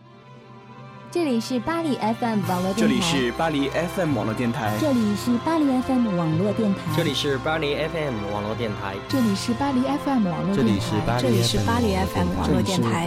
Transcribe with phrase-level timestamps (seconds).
[1.12, 2.80] 这里是巴黎 FM 网络电台。
[2.80, 4.72] 这里是巴黎 FM 网络电台。
[4.80, 6.96] 这里是巴黎 FM 网络电台。
[6.96, 8.96] 这里是巴黎 FM 网络电台。
[9.10, 11.20] 这里是巴黎 FM 网络电台。
[11.22, 13.06] 这里是巴黎 FM 网络电台。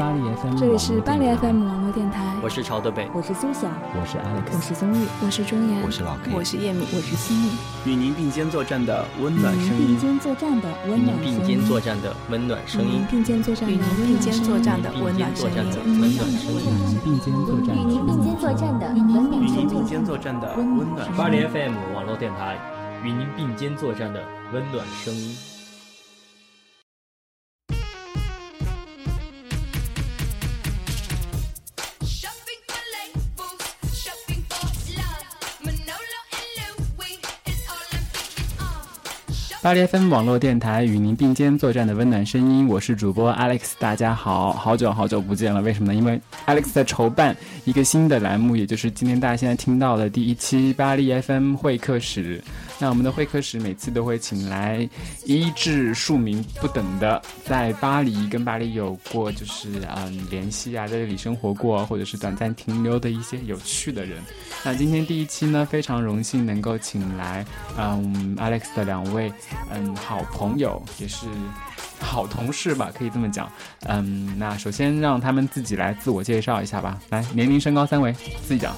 [0.59, 2.37] 这里是巴黎 FM 网络电台。
[2.43, 3.69] 我是朝德北，我是苏晓，
[3.99, 7.53] 我是 Alex，我是宗玉，我是钟岩，我是老 K，我是叶敏，我是西米。
[7.87, 9.81] 与您并肩作战的温暖声音。
[9.81, 11.27] 与您并肩作战的温暖声音。
[11.27, 13.07] 与您并肩作战的温暖声音。
[13.11, 15.73] 并肩作战的并肩作战的温暖声音。
[15.75, 18.75] 与您并肩作战的与您并肩作战。
[18.97, 21.09] 与您并肩作战的温暖。
[21.16, 22.59] 巴黎 FM 网络电台，
[23.05, 24.20] 与您并肩作战的
[24.53, 25.54] 温暖声音。
[39.65, 45.99] 巴黎 FM 网络电台与您并肩作战的温暖声音，我是主播 Alex，大家好，好久好久不见了，为什么呢？
[45.99, 52.45] 因为 Alex 在筹办一个新的栏目，也就是今天大家现在听到的第一期巴黎 FM 会客室。
[52.78, 54.89] 那我们的会客室每次都会请来
[55.25, 64.20] 一至数名不等的，在巴黎跟巴黎有过就是嗯联系啊，在这里生活过或者是短暂停留的一些有趣的人。
[64.64, 67.44] 那今天第一期呢，非常荣幸能够请来
[67.78, 69.33] 嗯 Alex 的两位
[69.72, 71.27] 嗯好朋友，也是
[72.00, 73.50] 好同事吧，可以这么讲。
[73.86, 77.00] 嗯，那首先让他们自己来自我介绍一下吧。
[77.11, 78.12] 来，年龄、身高、三围，
[78.47, 78.75] 自己讲。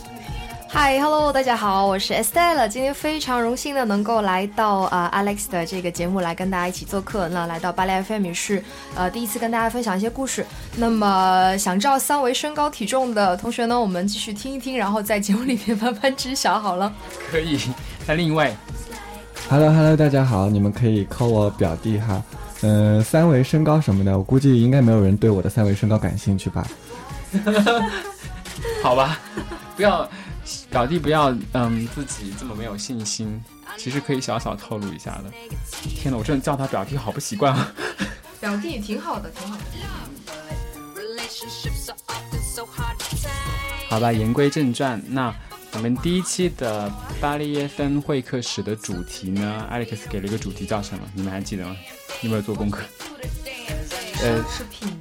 [0.69, 7.29] 嗨，Hello，大家好，我是 Estelle，今天非常荣幸的能够来到呃 Alex 的这个节目来跟大家一起做客。
[7.29, 8.63] 那来到巴黎 FM 也是
[8.95, 10.45] 呃第一次跟大家分享一些故事。
[10.77, 16.93] 那么想知道三维身高体重的同学呢，我们继续听一听，然后在节目里面慢慢知晓好了。
[17.31, 17.59] 可以。
[18.07, 18.55] 那另外
[19.49, 22.23] ，Hello Hello，大家好，你们可以 call 我表弟哈。
[22.63, 26.67] 嗯，三维身高什么的，我估计应该没有人对我的三维身高感兴趣吧。
[28.83, 29.19] 好吧，
[29.77, 30.09] 不要。
[30.71, 33.43] 表弟不要嗯自己这么没有信心，
[33.77, 35.33] 其实可以小小透露一下的。
[35.83, 37.73] 天哪，我真的叫他表弟好不习惯啊。
[38.41, 39.63] 表弟挺好的，挺好的。
[43.89, 45.35] 好吧，言归正传，那
[45.73, 46.91] 我们第一期的
[47.21, 51.01] 巴黎耶芬会客室的主题呢，Alex 给了一个主题叫什么？
[51.15, 51.77] 你们还记得吗？
[52.21, 52.83] 你有没有做功课？
[54.23, 54.96] 呃，奢侈品。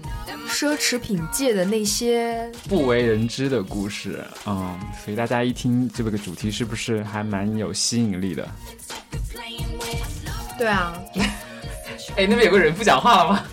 [0.55, 4.73] 奢侈品界的那些不为人知的故事，嗯，
[5.03, 8.47] 所以大家一听这个主题，是不是还蛮有吸引力的？
[10.57, 10.93] 对啊，
[12.15, 13.43] 哎，那边有个人不讲话了吗？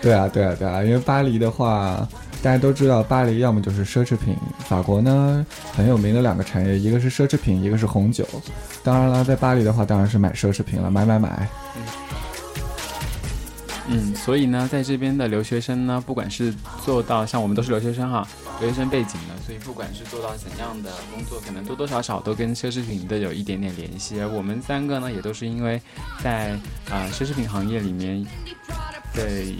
[0.00, 2.08] 对啊，对啊，对啊，因为巴黎的话，
[2.40, 8.24] 大家都知道，巴黎要么就是奢侈品，法国呢很有名的两个产业，一个是奢侈品，一个是红酒。
[8.84, 11.48] 当然了，在巴黎的话，当然是买奢侈品了，买买买。
[11.74, 11.82] 嗯，
[14.14, 18.26] 所以呢，在这边的留学生呢，不管是做到像我们都是留学生哈，
[18.60, 24.20] 留学生背景的，所以不管是做到怎样的工作，可能多多少少都跟奢侈品都有一点点联系。
[24.20, 25.80] 而我们三个呢，也都是因为
[26.22, 26.52] 在
[26.90, 28.24] 啊奢侈品行业里面。
[29.14, 29.54] 对，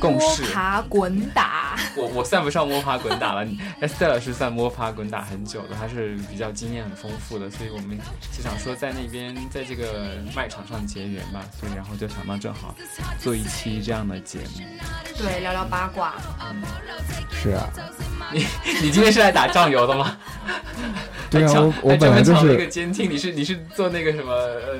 [0.00, 3.46] 共事摸爬滚打，我 我算不上摸爬滚打了
[3.80, 7.96] ，Estelle 是算摸爬滚打很久的，他是比较经验很丰富的，所以我们
[8.36, 12.74] 就想说在那边在这个卖场上结缘嘛，所以然后就想到正好
[13.20, 14.64] 做一期这样的节目，
[15.18, 16.14] 对，聊聊八卦。
[16.40, 16.62] 嗯，
[17.42, 17.68] 是啊，
[18.32, 18.46] 你
[18.82, 20.16] 你今天是来打酱油的吗？
[21.30, 22.46] 对啊，我我本来就是。
[22.46, 24.76] 那个监听，你是你是做那个什么呃，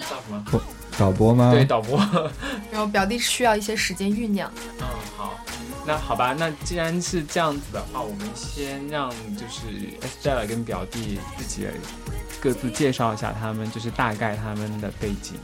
[0.00, 0.44] 叫什么？
[0.96, 1.50] 导播吗？
[1.52, 1.98] 对，导播。
[2.70, 4.50] 然后表弟需要一些时间酝酿。
[4.80, 5.38] 嗯，好，
[5.86, 9.66] 那好吧，那既然是这样子的话，我们先让就是
[10.00, 11.66] Estelle 跟表弟自己
[12.40, 15.34] 各自介绍一下他们，就是大概他们的背景，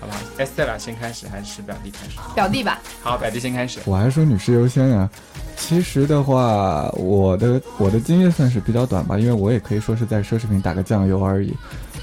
[0.00, 2.18] 好吧？Estelle 先开始还是表弟开始？
[2.34, 2.80] 表弟吧。
[3.02, 3.80] 好，表弟先开始。
[3.84, 5.10] 我还说女士优先啊。
[5.56, 11.52] 其实的话，我的我的经验算是比较短吧，因为我也可以说是在奢侈品打个酱油而已。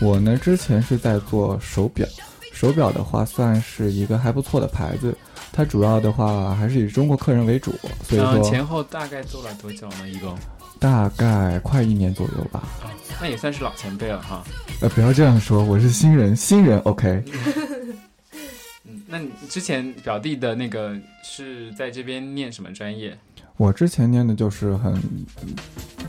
[0.02, 2.06] 我呢，之前是在做手表。
[2.52, 5.18] 手表的话，算是一个还不错的牌子。
[5.52, 10.10] 它主要的话还是以中国客人为主，所以说前后大概做了多久呢？
[10.10, 10.38] 一共
[10.80, 12.64] 大概快一年左右吧。
[13.22, 14.44] 那也算是老前辈了哈。
[14.82, 17.24] 呃，不要这样说，我是新人，新人 OK。
[19.16, 23.18] 嗯，那你之前表弟的那个是在这边念什么专业？
[23.56, 25.02] 我之前念的就是很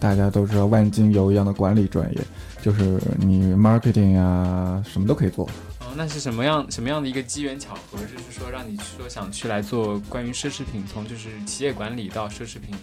[0.01, 2.21] 大家都知道万金油一样的管理专业，
[2.61, 5.49] 就是你 marketing 啊，什么都可以做。
[5.95, 12.75] 那是什么样什么样的一个机缘巧合，就是说让你说想去来做关于奢侈品，从就是企业管理到奢侈品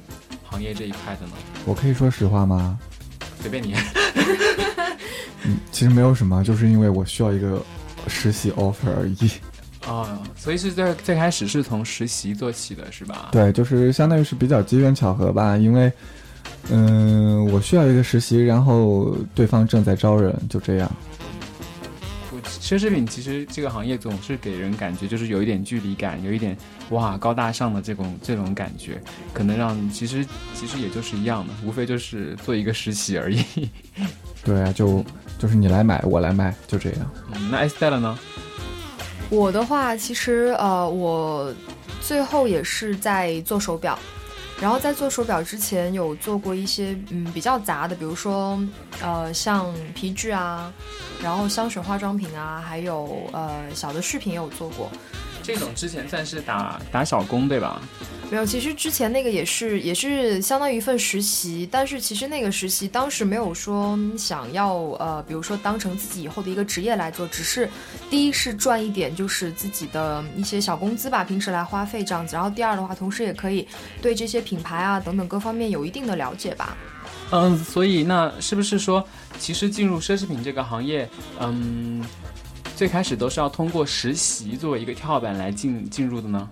[0.44, 1.34] 行业这一块的呢？
[1.66, 2.80] 我可以说实话吗？
[3.42, 3.76] 随便你。
[5.46, 7.62] 嗯，其实没有什么，就是因为我需要一个
[8.08, 9.30] 实习 offer 而已。
[9.88, 13.30] 哦哦，所以是在最开始是从实习做起的，是吧？
[13.32, 15.92] 对，就是相当于是比较机缘巧合吧，因为，
[16.70, 20.92] 嗯，我需要一个实习，然后对方正在招人，就这样。
[22.62, 26.58] 奢侈品其实这个行业总是给人感觉就是有一点距离感，有一点
[26.90, 29.02] 哇高大上的这种这种感觉，
[29.34, 30.26] 可能让其实
[30.56, 33.44] 其实也就是一样的，无非就是做一个实习而已。
[34.46, 35.04] 对啊，就
[35.38, 37.00] 就是你来买，我来卖，就这样。
[37.34, 38.18] 嗯，那 Estelle 呢？
[39.34, 41.52] 我的话，其实呃，我
[42.04, 43.98] 最后也是在做手表，
[44.62, 48.62] 然后在做手表之前有做过一些嗯比较杂的，比如说
[49.02, 50.72] 呃像皮具啊，
[51.20, 54.88] 然后香水、化妆品啊，还有呃小的饰品也有做过。
[55.44, 57.82] 这种之前算是打打小工对吧？
[58.32, 67.70] 没有，其实之前那个也是也是相当于一份实习，但是其实那个实习当时没有说想要呃，比如说当成自己以后的一个职业来做，只是
[68.10, 73.68] 第一是赚一点就是自己的一些小工资吧，平时来花费这样子，然后第二的话，同时也可以
[74.02, 76.76] 对这些品牌啊等等各方面有一定的了解吧。
[77.32, 79.06] 嗯，所以那是不是说，
[79.38, 81.08] 其实进入奢侈品这个行业，
[81.40, 82.04] 嗯。
[82.76, 86.50] 最开始都是要通过实习作为一个跳板来进进入的呢？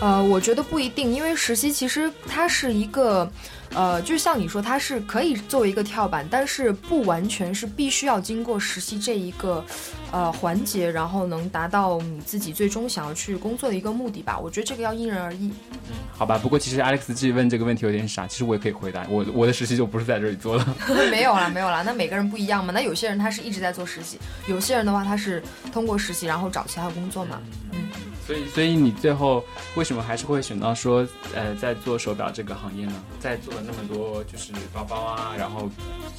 [0.00, 3.30] 呃，我觉得不一定，因为实习其实它是一个。
[3.74, 9.64] 呃，就像你说，它是可以作为一个跳板，但是不完全是必须要经过实习这一个，
[10.10, 14.38] 呃环节，然后能达到你自己最终想要去工作的一个目的吧。
[14.38, 15.50] 我觉得这个要因人而异。
[15.88, 16.36] 嗯，好吧。
[16.36, 20.66] 不过其实 Alex 自己问这个问题有点傻，其实我也可以回答，我我的实习就不是在这里做的。
[21.10, 21.80] 没有啦，没有啦。
[21.80, 22.74] 那每个人不一样嘛。
[22.74, 25.42] 那有些人他是一直在做实习，有些人的话他是
[25.72, 27.40] 通过实习然后找其他工作嘛。
[27.70, 27.88] 嗯。
[28.26, 32.94] 所以，所以你最后为什么还是会选到说，呃，在做手表这个行业呢？
[33.18, 35.68] 在做了那么多就是包包啊，然后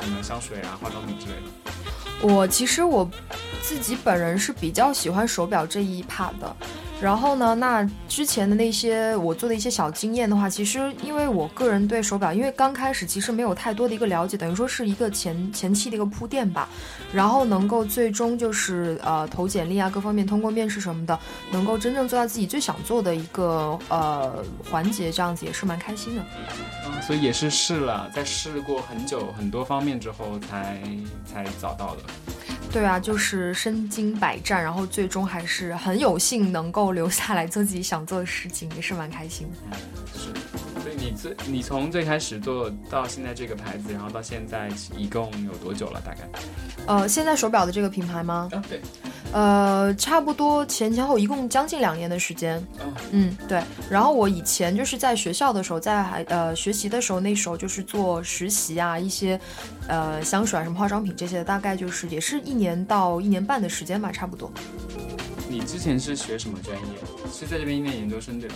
[0.01, 2.27] 什么香水啊、化妆品之类的。
[2.27, 3.09] 我其实我
[3.61, 6.55] 自己本人是比较喜欢手表这一 part 的。
[7.03, 7.53] 然后呢？
[7.53, 16.69] 那之前的那些我做的一些小经验的话，其实因为我个人对手表，因为刚开始其实没有太多的一个了解，等于说是一个前前期的一个铺垫吧。
[17.11, 21.19] 然后能够最终就是呃投简历啊，各方面通过面试什么的，
[21.51, 24.41] 能够真正做到自己最想做的一个呃
[24.71, 26.23] 环节，这样子也是蛮开心的。
[26.85, 30.81] 嗯，所以也是试了，在试过很久很多方面之后，才
[31.25, 32.03] 才找到的。
[32.73, 39.77] 对啊，就是身经百战，然后最终还是很有幸能够留下来做自己想做的事情，也是蛮开心的。
[40.17, 40.33] 是，
[40.81, 46.01] 所以你最你从最开始做到现在这个牌子，然后到现在一共有多久了？
[46.03, 46.27] 大概？
[46.87, 48.49] 呃，现在手表的这个品牌吗？
[48.51, 48.81] 啊，对。
[49.33, 52.63] 呃，差不多前前后一共将近两年的时间。
[53.11, 53.61] 嗯，对。
[53.89, 59.39] 然后我以前就是在学校的时候，在还呃学习的时候，那时候就是做实习啊，一些
[59.87, 64.51] 呃香水啊、什么化妆品这些，大概就是也是一年到一年半的时间吧，差不多。
[65.49, 66.83] 你之前是学什么专业？
[67.33, 68.55] 是在这边念研究生对吧？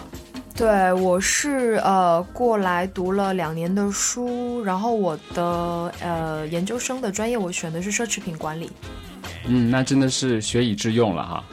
[0.56, 8.71] 对，我是呃过来读了两年的书，然后我的呃研究生的专业我选的是奢侈品管理。
[9.45, 11.44] 嗯，那真的是学以致用了哈。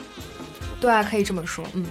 [0.80, 1.64] 对啊，可以这么说。
[1.74, 1.84] 嗯。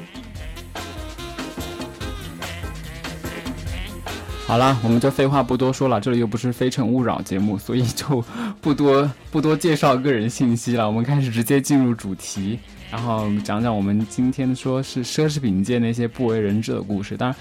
[4.46, 8.24] 好了，我们就废话不多说了，这里又不是《非诚勿扰》节目，所以就
[8.62, 10.86] 不多不多介绍个人信息了。
[10.86, 12.60] 我们开始直接进入主题，
[12.92, 17.16] 然后讲讲我们今天说是奢侈品界那些不为人知的故事。
[17.16, 17.36] 当然。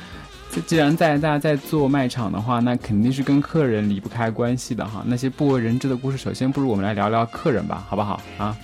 [0.61, 5.03] 既然在大家在做卖场的话，那肯定是跟客人离不开关系的哈。
[5.07, 8.57] 那些不为人知的故事，首先不如我们来聊聊客人吧，好不好啊？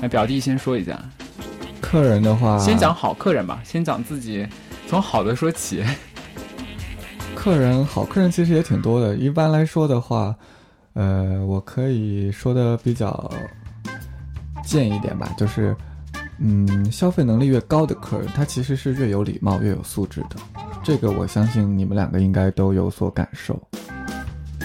[0.00, 0.98] 那表弟先说一下，
[1.80, 4.46] 客人的话，先讲好客人吧，先讲自己，
[4.86, 5.84] 从好的说起。
[7.34, 9.16] 客人好，客人其实也挺多的。
[9.16, 10.34] 一般来说的话，
[10.94, 13.30] 呃，我可以说的比较
[14.64, 15.76] 贱一点吧，就是，
[16.38, 20.36] 嗯，消费能力越高的客人，他其实是越有礼貌、越有素质的。
[20.86, 23.60] 这个我相信你们两个应该都有所感受。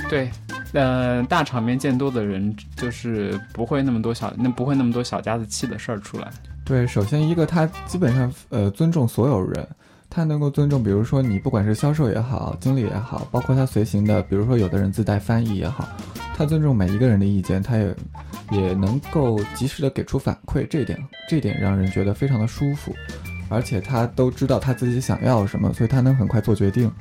[0.08, 0.30] 对，
[0.72, 6.30] 呃，大场面见多的人，就是不会那么多小，那不会那么多小家子气的事儿出来。
[6.64, 9.68] 对，首先一个他基本上呃尊重所有人，
[10.12, 15.90] 他能够尊重，比如说你不管是销售也好，经理也好，包括他随行的，比如说有的人自带翻译也好，
[16.38, 17.96] 他尊重每一个人的意见，他也
[18.52, 22.94] 也能够及时的给出反馈，这一点这一点让人觉得非常的舒服。
[23.52, 26.92] 而且他都知道他自己想要什么，所以他能很快做决定。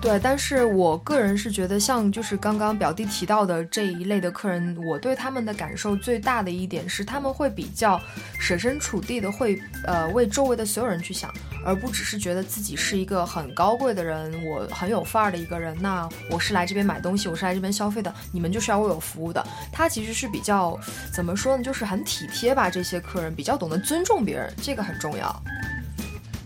[0.00, 8.00] 对，但是我个人是觉得，像就是刚刚表弟提到的这一类的客人，我对他们的感受最大的一点是，他们会比较
[8.38, 15.76] 设身处地的，会呃为周围的所有人去想，而不只是觉得自己是一个很高贵的人，我很有范儿的一个人。
[15.80, 19.44] 那我是来这边买东西，我是来这边消费的，你们就是要为我服务的。
[19.72, 20.78] 他其实是比较
[21.12, 22.70] 怎么说呢，就是很体贴吧。
[22.70, 25.42] 这些客人比较懂得尊重别人，这个很重要。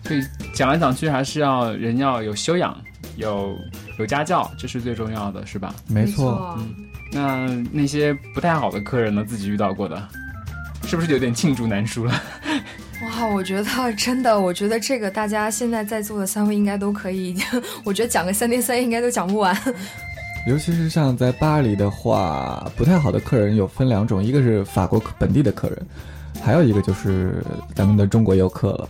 [0.05, 0.23] 所以
[0.55, 2.77] 讲来讲去，还是要人要有修养。
[3.17, 3.55] 有
[3.99, 5.75] 有家教，这是最重要的，是吧？
[5.87, 6.57] 没错。
[6.59, 6.75] 嗯，
[7.13, 9.23] 那那些不太好的客人呢？
[9.23, 10.03] 自己遇到过的，
[10.87, 12.23] 是不是有点罄竹难书了？
[13.05, 17.37] 哇，我觉得真的，我觉得这个大家现在在座的三位应该都可以，
[17.85, 19.55] 我觉得讲个三天三夜应该都讲不完。
[20.49, 25.87] 尤其是像在巴黎的话，不太好的客人有分两种，一个是法国本地的客人，
[26.43, 27.45] 还有一个就是
[27.75, 28.89] 咱们的中国游客了。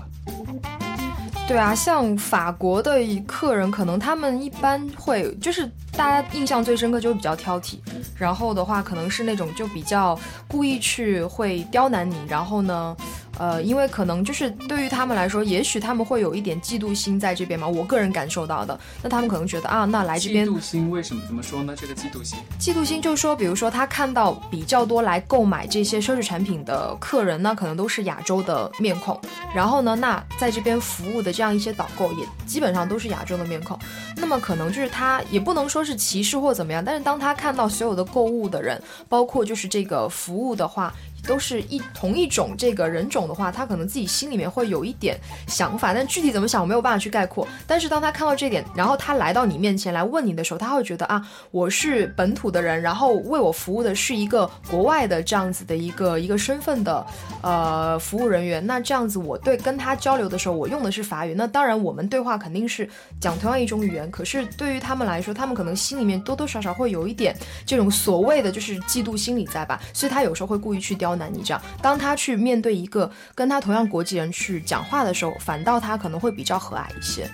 [1.49, 7.79] 对啊，像法国的客人，可能他们一般会就是大家印象最深刻就是比较挑剔，
[8.17, 10.19] 然后的话可能是那种就比较
[10.49, 12.97] 故意去会刁难你，然后呢。
[13.39, 17.67] 呃，因为可能就是对于他们来说，也许他们会有一点嫉妒心在这边嘛。
[17.67, 21.75] 我个人感受到的，那他们可能觉得啊，那来这边嫉妒心为什么怎么说呢？
[21.75, 29.19] 这个嫉妒心，嫉妒心就是说，比如说他看到比较多来购买这些奢侈产品的客人，呢可能都是亚洲的面孔。
[29.55, 33.77] 然后呢，那在这边服务的这样一些导购也基本上都是亚洲的面孔。
[34.19, 40.93] 那么可能就是他也不能说是歧视或怎么样，但是当他看到所有的购物的人，包括就是这个服务的话。
[41.27, 47.47] 都是一同一种这个人种的话，他可能自己心里面会有一点想法，但具体怎么想我没有办法去概括。
[47.67, 57.07] 但是当他看到这点，然后他来到你面前来问你的时候，他会觉得啊，我是本土的人，然后为我服务的是一个国外的这样子的一个一个身份的
[57.43, 58.67] 呃服务人员。
[58.67, 61.35] 那这样子我对跟他交流的时候，我用的是法语。
[61.35, 62.89] 那当然我们对话肯定是
[63.21, 67.33] 讲同样一种语言，可是对于他们来说，他们可能心里面多多少少会有一点
[67.65, 71.12] 这种所谓的就是嫉妒心理在吧，所以他有时候会故意去刁。
[71.17, 77.29] 难你这样，当他去面对一个跟他同样国籍人去讲话的时候，反倒他可能会比较和蔼一些。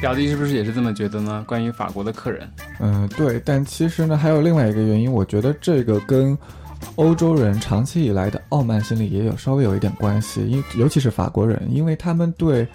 [0.00, 1.42] 表弟是不是也是这么觉得呢？
[1.48, 2.46] 关于法国的客人，
[2.80, 3.40] 嗯，对。
[3.42, 6.36] 但其实呢，还有另外一个原因，我觉得这个跟
[6.96, 10.46] 欧洲人长期以来的傲慢心理也有稍微有一点关系。
[10.46, 12.66] 因尤其是法国人，因为他们对，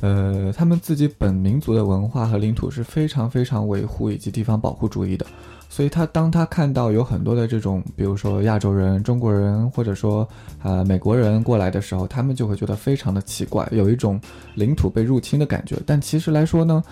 [0.00, 5.26] 呃，他们自己本民族的文化和领土是非常非常维护以及地方保护主义的。
[5.72, 10.28] 所以他当他看到有很多的这种，比如说亚洲人、中国人，或者说
[10.62, 14.20] 呃美国人过来的时候，他们就会觉得非常的奇怪，有一种
[14.54, 15.74] 领土被入侵的感觉。
[15.86, 16.84] 但其实来说呢，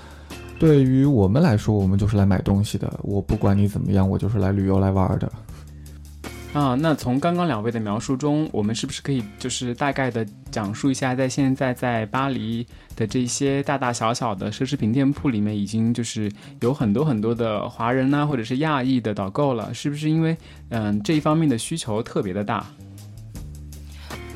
[0.58, 2.90] 对于我们来说，我们就是来买东西的。
[3.02, 5.30] 我不管你怎么样，我就是来旅游来玩的。
[6.52, 12.66] 啊，那从刚刚两位的描述中，我们是不是可以就是大概的讲述一下，在现在在巴黎
[12.96, 16.28] 的这些大大小小的奢侈品店铺里面，已经就是
[16.60, 20.36] 有很多很多的华人呢，或者是亚裔的导购了，是不是因为
[20.70, 22.66] 嗯这一方面的需求特别的大？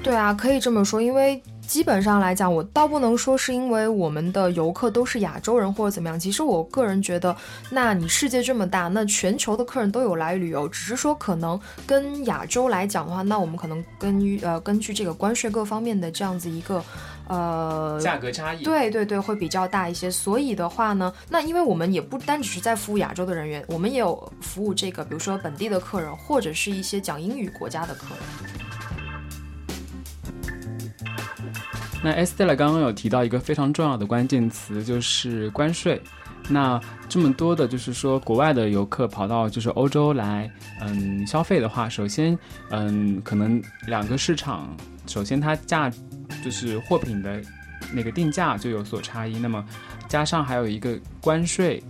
[0.00, 1.42] 对啊，可以这么说，因为。
[1.66, 6.18] 基本上来讲，我倒不能说是因为我们的游客都是亚洲人或者怎么样。
[6.18, 7.34] 其实我个人觉得，
[7.70, 16.82] 那你世界这么大，那全球的客人都有来旅游，只是说可能跟亚洲来讲的话，那我们可能根据呃根据这个关税各方面的这样子一个
[17.28, 20.10] 呃价格差异，对对对，会比较大一些。
[20.10, 28.63] 所以的话呢，那因为我们也不单只是在服务亚洲的人员，我们也有服务这个比如说本地的客人或者是一些讲英语国家的客人。
[32.04, 35.98] 那 Estella 刚刚有提到一个非常重要的关键词，就是关税。
[36.50, 40.50] 那这么多的，就是说国外的游客跑到就是欧洲来，
[40.82, 45.90] 嗯，消费的话，首先，嗯，可能两个市场，首先它价
[46.44, 47.40] 就是货品的
[47.90, 49.38] 那个定价就有所差异。
[49.38, 49.64] 那么
[50.06, 51.82] 加上还有一个关税，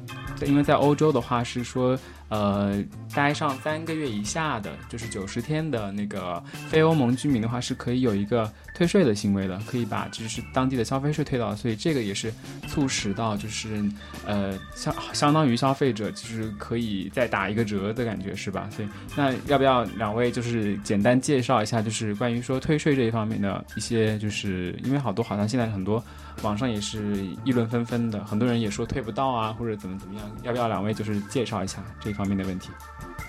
[0.47, 1.99] 因为在欧洲的话是说。
[2.31, 2.83] 呃，
[3.15, 12.33] 待上三个月以下的，就是九十天的那个非欧盟居民的话，是可以有一个退税的行为的，可以把就是当地的消费税退到，所以这个也是
[12.67, 13.83] 促使到就是
[14.27, 18.69] 呃相相当于消费者就是可以再打一个折的感觉，是吧？
[18.75, 26.03] 所以那要不要两位就是简单介绍一下，就是关于说退税这一方面的一些，就是因为好多好像现在很多。
[26.43, 32.71] 网上也是议论纷纷的，很多人也说退不到啊，或者怎么怎么样，要不要两位就是介绍一下这方面的问题？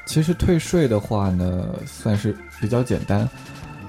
[0.07, 3.29] 其实退税的话呢，算是比较简单，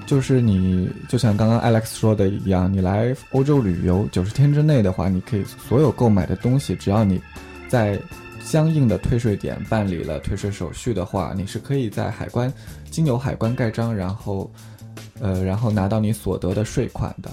[0.07, 7.21] 就是你就像刚刚 Alex 说的一样，你来欧洲旅游九十天之内的话，你可以所有购买的东西，只要你
[7.67, 7.99] 在
[8.39, 12.51] 相应的退税点办理了退税手续的话，你是可以在海关
[12.89, 14.49] 经由海关盖章，然后
[15.19, 17.29] 呃，然后拿到你所得的税款的。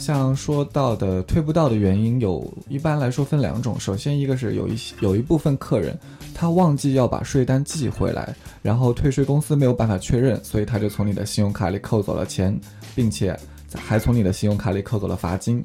[0.00, 3.78] 像说到的退不到的原因，有一般来说分两种。
[3.78, 5.96] 首先一个是有一些有一部分客人
[6.34, 12.58] 他忘记要把税单寄回来，然后退税公司没有办法确认，所以他就从你的信用卡里扣走了钱，
[12.94, 13.38] 并且
[13.74, 15.62] 还从你的信用卡里扣走了罚金。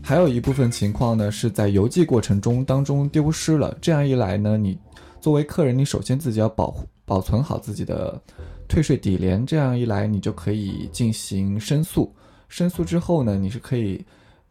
[0.00, 4.78] 还有一部分情况呢是在邮寄过程中当中丢失了，这样一来呢，你
[5.20, 8.20] 作为客人，你首先自己要保护保存好自己的
[8.68, 12.14] 退税底联，这样一来你就可以进行申诉。
[12.56, 14.02] 申诉之后呢，你是可以，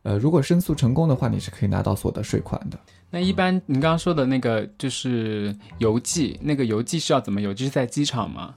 [0.03, 2.77] 呃，如果申诉成功的话，你是可以拿到所得税款的。
[3.09, 7.63] 那一般您刚刚说的那个就是邮寄，那个邮寄是要怎么邮寄？
[7.63, 8.53] 是在机场吗？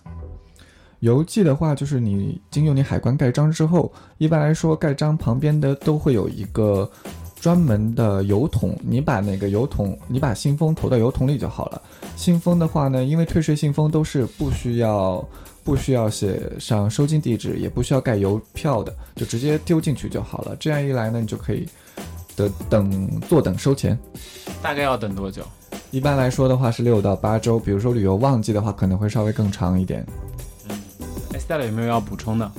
[1.01, 6.91] 邮寄的话，就是你经由你海关盖章之后，一般来说盖章旁边的都会有一个
[7.41, 11.81] 专门的邮筒，你把那个邮筒，你把信封投到邮筒里就好了。
[12.17, 15.27] 信封的话呢，因为退税信封都是不需要。
[15.69, 20.57] 不需要写上收金地址，也不需要盖邮票的，就直接丢进去就好了。
[20.57, 21.69] 这样一来呢，你就可以
[22.37, 23.99] 的等坐等收钱。
[24.63, 25.43] 大概要等多久？
[25.91, 30.03] 一般来说的话是六到八周，比如说旅游旺季的话，可能会稍微更长一点。
[30.71, 30.81] 嗯
[31.35, 32.51] ，Estelle 有没有要补充的？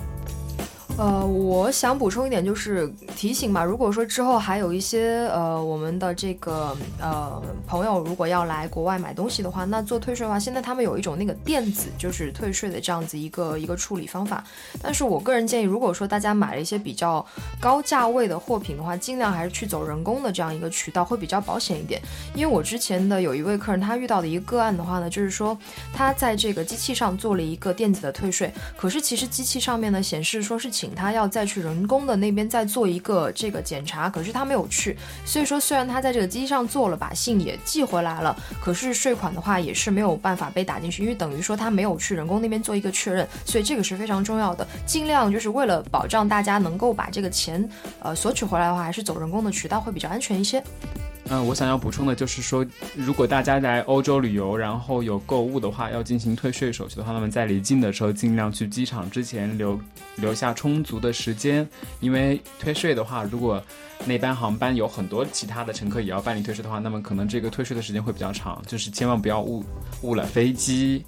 [1.00, 3.64] 呃，我想补充一点，就是提醒吧。
[3.64, 14.44] 如果说之后还有一些呃，我们的这个呃朋友，如果要来国外买东西的话，那做退税的话，现在他们有一种那个电子就是退税的这样子一个一个处理方法。
[14.82, 17.26] 但是我个人建议，如果说大家买了一些比较
[17.62, 22.02] 高价位的货品的话，尽量还是去走人工的这样一个渠道，会比较保险一点。
[22.36, 25.58] 因为我之前的有一位客人，他遇到的一个个案的话呢，就是说
[25.94, 30.89] 他在这个机器上做了一个电子的退税，可是其实机器上面呢显示说是请。
[30.96, 47.68] 他要再去人工的那边再做一个这个检查，可是他没有去，所以说虽然他在这个机上做了，把信也寄回来了，可是税款的话也是没有办法被打进去，因为等于说他没有去人工那边做一个确认，所以这个是非常重要的，尽量就是为了保障大家能够把这个钱
[48.02, 50.64] 呃索取回来的话，还是走人工的渠道会比较安全一些。
[51.32, 59.80] 嗯，我想要补充的就是说，如果大家来欧洲旅游，然后有购物的话，要进行退税手续的话，那么在离境的时候，尽量去机场之前留
[60.16, 61.68] 留下充足的时间，
[62.00, 63.64] 因为退税的话，如果
[64.06, 69.64] 那班航班有很多其他的乘客也要办理退税的话，那么可能这个退税的时间会比较长，就是千万不要误
[70.02, 71.06] 误了飞机。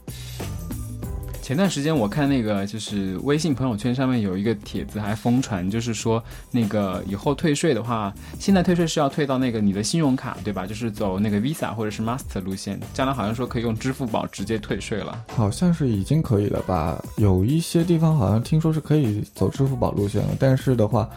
[1.52, 10.66] 前段时间我看那个就是微信朋友圈上面有一个帖子还疯传，就是说那个以后退税的话，现在退税是要退到那个你的信用卡，对吧？
[10.66, 15.26] 就是走那个 Visa 或者是 Master 路线，将来好像说可以用支付宝直接退税了。
[15.28, 17.04] 好像是已经可以了吧？
[17.18, 21.10] 有一些地方好像听说是可以走支付宝路线了，但是的话，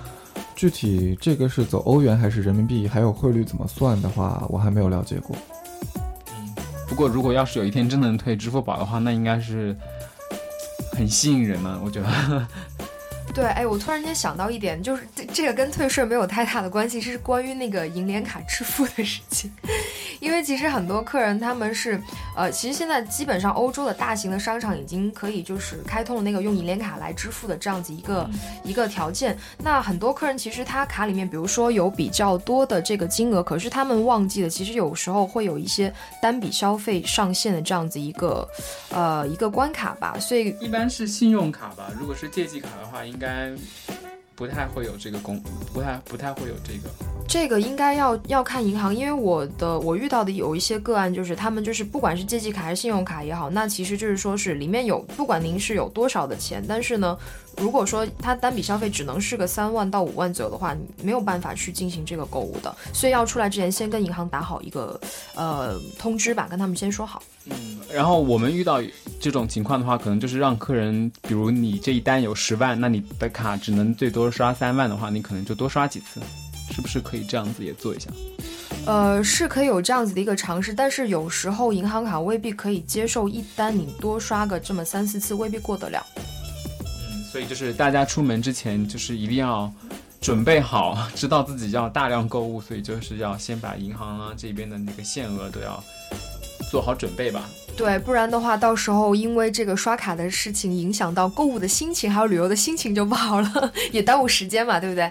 [0.57, 5.37] 具体这个是走欧元还是人民币，还有汇率怎么算的话，我还没有了解过。
[6.89, 9.77] 不过如果要是有一天真的能退支付宝的话，那应该是。
[10.95, 12.47] 很吸引人嘛，我觉得。
[13.35, 19.51] 对，哎，我突然间想到一点，就是这这个跟退税没有太大的关系，是关于那个银联卡支付的事情。
[20.21, 22.01] 因为其实很多客人他们是，
[22.37, 28.31] 呃，其实现在基本上欧洲的大型的商场已经可以就是开通了那个用银联卡来支付的这样子一个
[28.63, 29.37] 一个条件。
[29.59, 35.93] 那很多客人其实他卡里面，比如说有比较多的这个金额，可是他们忘记了，其实有时候会有一些
[36.23, 38.49] 单笔消费上限的这样子一个，
[38.91, 40.17] 呃，一个关卡吧。
[40.21, 43.24] 所以一般是信用卡吧，如果是借记卡的话，应该。
[43.25, 43.51] 应该
[44.35, 46.91] 不太会有这个工，不太不太会有这个。
[47.27, 57.17] 这个应该要要看银行，因为我的我遇到的有一些个案，就是他们就是不管是借记卡还是信用卡也好，那其实就是说是里面有不管您是有多少的钱，但是呢。
[57.59, 65.01] 如果说他单笔消费只能是个三万到五万左右的话，你没有办法去进行这个购物的，所以要出来之前先跟银行打好一个
[65.35, 67.23] 呃通知吧，跟他们先说好。
[67.47, 68.81] 嗯，然后我们遇到
[69.21, 76.21] 这种情况的话，可能就是让客人，比如你这一单有十万，那你的卡只能最多刷三万的话，你可能就多刷几次，
[76.75, 78.11] 是不是可以这样子也做一下？
[78.87, 86.05] 呃，是可以有这样子的一个尝试，但是有时候银行卡未必可以接受一单你多刷个这么三四次，未必过得了。
[87.35, 89.69] 所以就是大家出门之前，就是一定要
[90.21, 95.83] 准备好，知道自己要大量购物，所以就是要先把银行啊这边的那个限额都要
[96.71, 97.51] 做好准备吧。
[97.77, 105.11] 对，不然的话，到时候因为这个刷卡的事情影响到购物的心情，还有旅游的心情就不好了，也耽误时间嘛，对不对？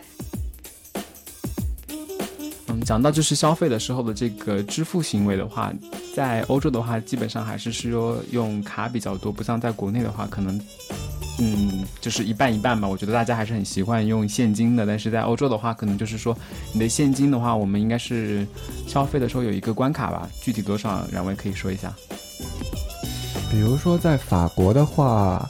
[2.68, 5.74] 嗯，讲到就是消费的时候的这个支付行为的话，
[6.16, 10.58] 在欧洲的话，基本上还是说用卡比较多，不像在国内的话，可能。
[11.40, 12.88] 嗯，就是一半一半吧。
[12.88, 16.38] 我觉得大家还是很习惯用现金的，但是在欧洲的话，可能就是说
[16.72, 18.46] 你的现金的话，我们应该是
[18.88, 21.94] 消费的时候有一个关卡吧，具体多少，两位可以说一下。
[23.50, 25.50] 比如说在法国的话，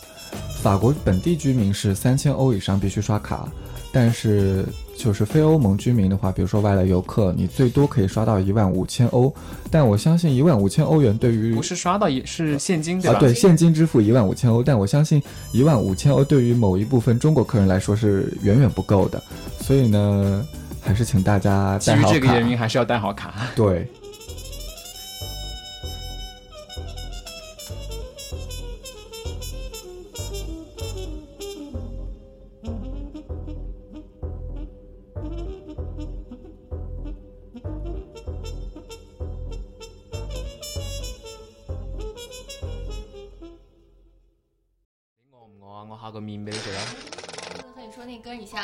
[0.62, 3.48] 法国本地居民是三千欧以上必须刷卡，
[3.94, 4.66] 但是
[4.98, 9.32] 就是非欧盟居民的话，比如说外来游客，你最多可以刷到一万五千欧。
[9.70, 13.18] 但我相信一万五千欧元对于不是刷到也是现金对吧？
[13.18, 14.64] 啊，对，现金支付一万五千欧。
[14.64, 19.22] 但我相信一万五千欧对于某一部分中国客人来说是远远不够的。
[19.60, 20.44] 所以呢，
[20.82, 22.08] 还是请大家带好卡。
[22.08, 23.36] 基于这个原因，还是要带好卡。
[23.56, 23.88] 对。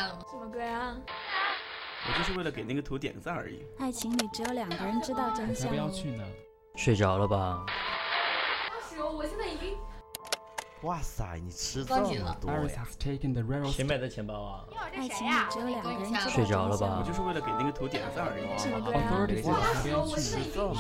[0.10, 0.26] 了吗？
[0.30, 0.98] 什么歌啊？
[2.08, 3.66] 我就是为了给那个图点个赞而已。
[3.80, 5.68] 爱情里只有两个人知道真相。
[5.68, 6.24] 要不要去呢？
[6.76, 7.66] 睡着了吧？
[8.90, 9.78] 是哦，我现在已经。
[10.84, 12.88] 哇塞，你吃这么多呀！
[13.70, 14.64] 谁买的钱包啊？
[14.96, 17.00] 爱情里只有两个人知道睡着了吧？
[17.02, 18.58] 我就是为了给那个图点赞而已。
[18.58, 19.76] 什么歌啊？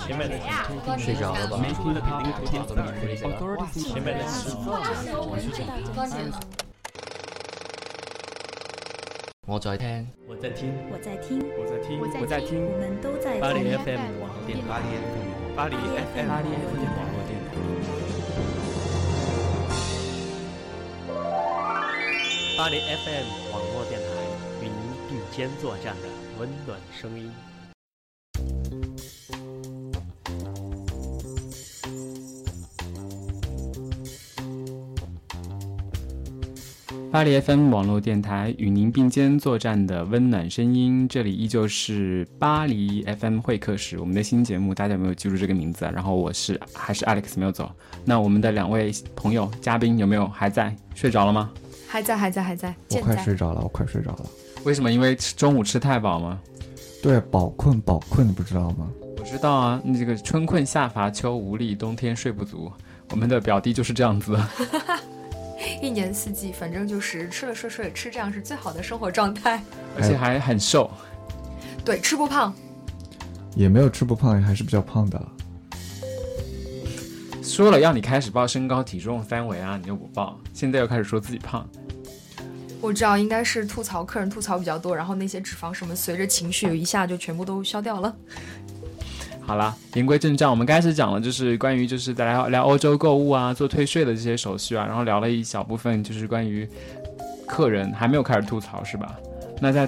[0.08, 0.48] 谁买的钱
[0.86, 0.98] 包？
[0.98, 1.58] 睡着了吧？
[1.84, 3.18] 为了给那个图点赞而已。
[3.76, 4.80] 谁买的钱包？
[9.50, 14.68] 我在听，我在听，我在听，我在听，我在听，我们都在巴黎 FM 网络电台，
[15.58, 17.58] 巴黎 FM 巴黎 FM 网络电台，
[22.56, 24.06] 巴黎 FM 网络电台
[24.62, 24.78] 与您
[25.10, 26.06] 并肩作战的
[26.38, 27.34] 温暖声音。
[37.20, 44.00] 巴黎 FM 网络电台与您并肩作战的温暖声音，这里依旧是巴黎 FM 会客室。
[44.00, 45.84] 我们的新节目，大家有没有记住这个名字？
[45.84, 47.70] 啊然后我是还是 Alex 没有走。
[48.06, 50.74] 那我们的两位朋友嘉宾有没有还在？
[50.96, 51.52] 睡着了吗？
[51.90, 52.74] 还在，还在，还在。
[52.92, 54.26] 我快睡着了，我快睡着了。
[54.64, 54.90] 为什么？
[54.90, 56.40] 因为中午吃太饱吗？
[57.04, 58.90] 对，饱困，饱困，你不知道吗？
[59.18, 62.72] 我知道啊，你这个春困夏乏秋无力，冬天睡不足。
[63.12, 64.40] 我们的表弟就是这样子。
[65.82, 69.62] 一年四季，反正就是吃了睡，睡了吃，这样是最好的生活状态，
[69.96, 70.92] 而且还很瘦。
[71.86, 72.54] 对，吃不胖，
[73.56, 75.22] 也没有吃不胖，还是比较胖的。
[77.42, 81.68] 说了要你开始报身高体重三围啊，你又不报，现在又开始说自己胖。
[82.82, 88.16] 我知道应该是吐槽客人吐槽比较多，然后那些脂肪什么随着情绪一下就全部都消掉了。
[89.50, 96.70] 好啦，言归正传，我们开始讲了，就是关于就是在聊聊欧洲购物啊，做退税的这些手续啊，然后聊了一小部分，就是关于
[97.48, 99.18] 客人还没有开始吐槽是吧？
[99.60, 99.88] 那在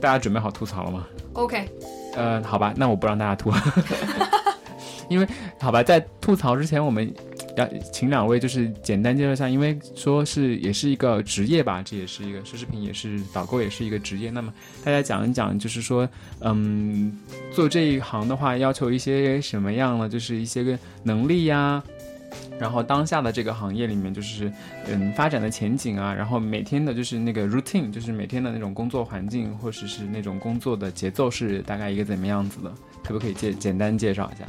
[0.00, 1.68] 大家准备好吐槽了吗？OK，
[2.16, 3.52] 呃，好吧，那我不让大家吐，
[5.10, 5.28] 因为
[5.60, 7.12] 好吧，在吐槽之前，我们
[7.56, 14.30] 要请两位就是简单介绍一下，因为说是也是一个职业吧，这也是一个奢侈品，也是导购，也是一个职业。
[14.30, 14.52] 那么
[14.84, 16.08] 大家讲一讲，就是说，
[16.40, 17.16] 嗯，
[17.52, 20.08] 做这一行的话，要求一些什么样呢？
[20.08, 21.82] 就是一些个能力呀，
[22.58, 24.52] 然后当下的这个行业里面，就是
[24.88, 32.72] 嗯发展的前景啊，然后每天的就是那个 routine，就是每天的那种工作环境或者是那种工作的节奏是大概一个怎么样子的？
[33.04, 34.44] 可不可以介简单介绍一下？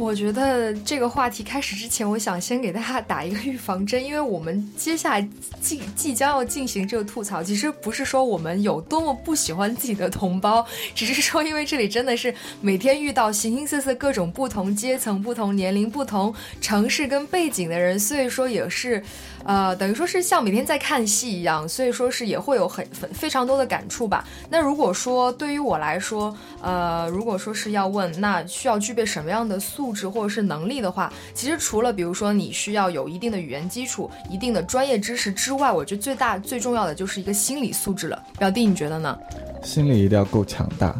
[0.00, 5.28] 我觉得这个话题开始之前，我想先给大家打一个预防针，因为我们接下来
[5.60, 19.02] 即即将要进行这个吐槽，其实不是说我们有多么不喜欢自己的同胞，只是说因为这里真的是每天遇到形形色色各种不同阶层、不同年龄、不同城市跟背景的人，所以说也是。
[19.42, 24.22] 呃，等于说是像每天在看戏一样，所以说是也会有很非非常多的感触吧。
[24.50, 38.22] 那如果说对于我来说，呃，如果说是要问，那需要具备什么样的素质或者是能力的话，其实除了比如说你需要有一定的语言基础、一定的专业知识之外，我觉得最大最重要的就是一个心理素质了。
[38.38, 39.18] 表弟，你觉得呢？
[39.62, 40.94] 心理一定要够强大。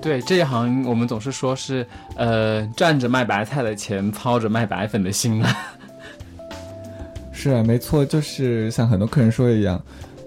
[0.00, 1.84] 对这一行，我们总是说是，
[2.16, 5.56] 呃，赚着卖白菜的钱，操着卖白粉的心啊。
[7.32, 9.80] 是啊，没错，就是像很多客人说的一样，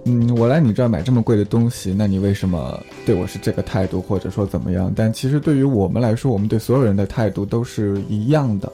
[0.05, 4.91] 嗯，我来你这儿买这么贵的东西，那你为什么对我是这个态度，或者说怎么样？
[4.95, 8.71] 但其实对于我们来说，我们对所有人的态度都是一样的，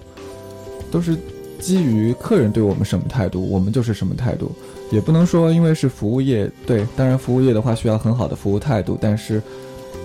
[0.91, 1.17] 都是
[1.59, 4.51] 基于客人对我们什么态度，我们就是什么态度。
[4.91, 9.41] 也不能说因为是服务业，对，当然服务业的话需要很好的服务态度，但是，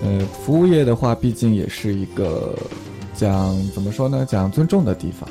[0.02, 2.58] 呃，服务业的话毕竟也是一个
[3.14, 5.28] 讲怎么说呢，讲尊重的地方。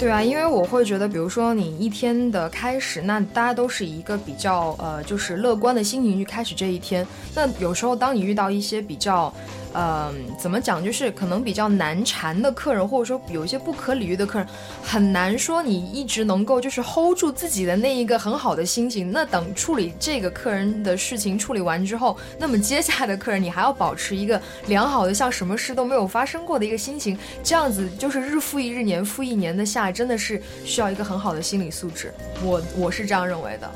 [0.00, 7.06] 对啊，因为我会觉得，比如说你一天的开始，那大家都是以一个比较呃，就是乐观的心情去开始这一天。
[7.34, 9.30] 那有时候当你遇到一些比较。
[9.72, 10.84] 呃，怎么讲？
[10.84, 14.48] 就是可能比较难缠的客人，或者说有一些不可理喻的客人，
[14.82, 19.12] 很难说你一直能够就是 hold 住自己的那一个很好的心情。
[19.12, 27.16] 那等处理这个客人的事情处理完之后，那么接下来的客人你还要保持一个良好的，像什么事都没有发生过的一个心情。
[27.42, 32.12] 这样子就是日复一日、年复一年的下，真的是需要一个很好的心理素质。
[32.42, 33.70] 我我是这样认为的。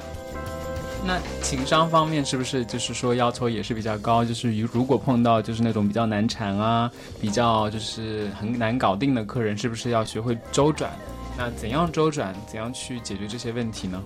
[1.06, 4.24] 那情商方面是不是就是说要求也是比较高？
[4.24, 6.90] 就是如果碰到就是那种比较难缠啊，
[7.20, 10.90] 比较就是很难搞定的客人，是不是要学会周转？
[11.36, 12.34] 那怎样周转？
[12.46, 14.02] 怎样去解决这些问题呢？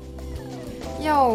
[1.00, 1.30] 要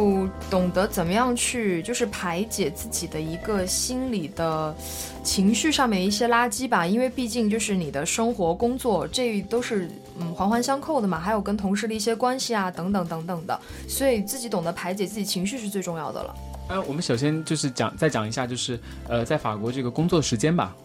[0.49, 4.75] 懂得怎么样去，就是排解自己的一个心理的
[5.23, 16.35] 情绪上面一些垃圾吧，因为毕竟就是你的生活、工作，这都是嗯环环相扣的嘛，还有跟同事的一些关系啊，等等等等的，所以自己懂得排解自己情绪是最重要的了。
[16.69, 20.75] 呃，我们首先就是讲，再讲一下，就是呃，在法国这个工作时间吧，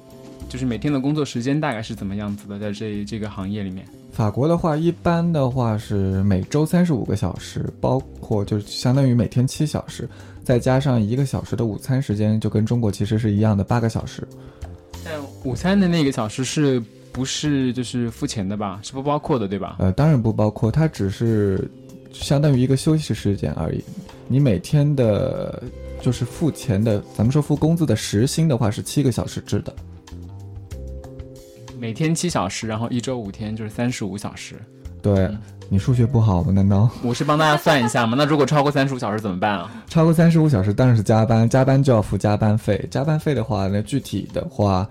[0.48, 3.86] 就是每天的工作时间大概是怎么样子的，在这这个行业里面。
[4.10, 10.08] 法国的话，一般的话是每周三十五个小时，包括就是相当于每天七小时，
[10.42, 14.26] 再加上一个小时的午餐时间，就跟中国其实是一样的八个小时。
[15.04, 15.14] 但
[15.44, 16.82] 午餐的那个小时是
[17.18, 18.78] 不是就是付钱的吧？
[18.80, 19.74] 是不包括的，对吧？
[19.80, 21.68] 呃，当然不包括，它只是
[22.12, 23.82] 相当于一个休息时间而已。
[24.28, 25.60] 你每天的，
[26.00, 29.74] 就是付钱的，咱们说付工资的时薪的话是七个小时制的。
[31.76, 34.54] 每天七小时，然后一周五天就是三十五小时。
[35.02, 35.28] 对
[35.68, 36.52] 你数学不好吗？
[36.52, 36.88] 难道？
[37.02, 38.14] 我是帮大家算一下吗。
[38.16, 39.84] 那如果超过三十五小时怎么办啊？
[39.88, 42.86] 超过三十五小时当然是加班，加班就要付加班费。
[42.90, 44.88] 加班费的话，那具体的话，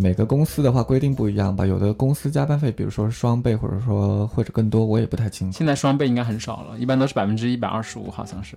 [0.00, 1.66] 每个公司的话规定不一样吧。
[1.66, 5.58] 有的公司加班费，比如说双倍，或者说或者更多，我也不太清楚。
[5.58, 8.56] 现在双倍应该很少了，一般都是百分之一百二十五，好像是。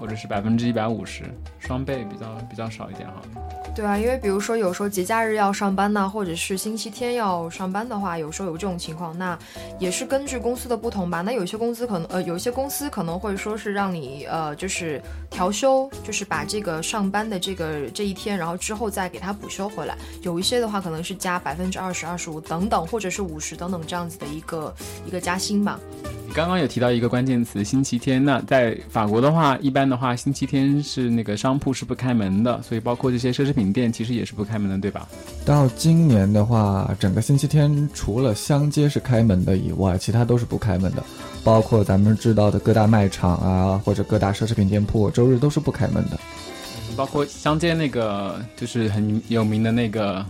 [0.00, 1.24] 或者是百分之一百五十，
[1.58, 3.22] 双倍比较比较少一点哈。
[3.74, 9.38] 对啊，因为比如说有时候节假日要上班呐，或者是星期天要上班的话，有时候有这种情况，那
[9.78, 11.20] 也是根据公司的不同吧。
[11.20, 19.94] 那有些公司可能呃，有些公司可能会说是让你呃，就是调休，就是把这个上班的这个这一天，然后之后再给他补休回来。
[20.22, 25.78] 有一些的话可能是加百分之二十二十五等等，或者是五十等等这样子的一个一个加薪吧。
[26.36, 28.22] 刚刚有提到一个关键词，星期天。
[28.22, 35.08] 那在法国的话，一般的话，星期天是那个商铺是不开门的，所以包括这些奢侈品店其实也是不开门的，对吧？
[35.46, 41.02] 到今年的话，整个星期天除了香街是开门的以外，其他都是不开门的，
[41.42, 46.20] 包括咱们知道的各大卖场啊，或者各大奢侈品店铺，周日都是不开门的。
[46.94, 50.22] 包括香街那个就是很有名的那个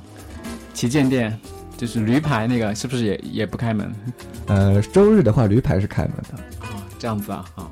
[0.72, 1.36] 旗舰店。
[1.76, 3.94] 就是驴牌那个是不是也也不开门？
[4.46, 6.66] 呃，周日的话，驴牌是开门的。
[6.66, 7.70] 啊，这样子啊，啊。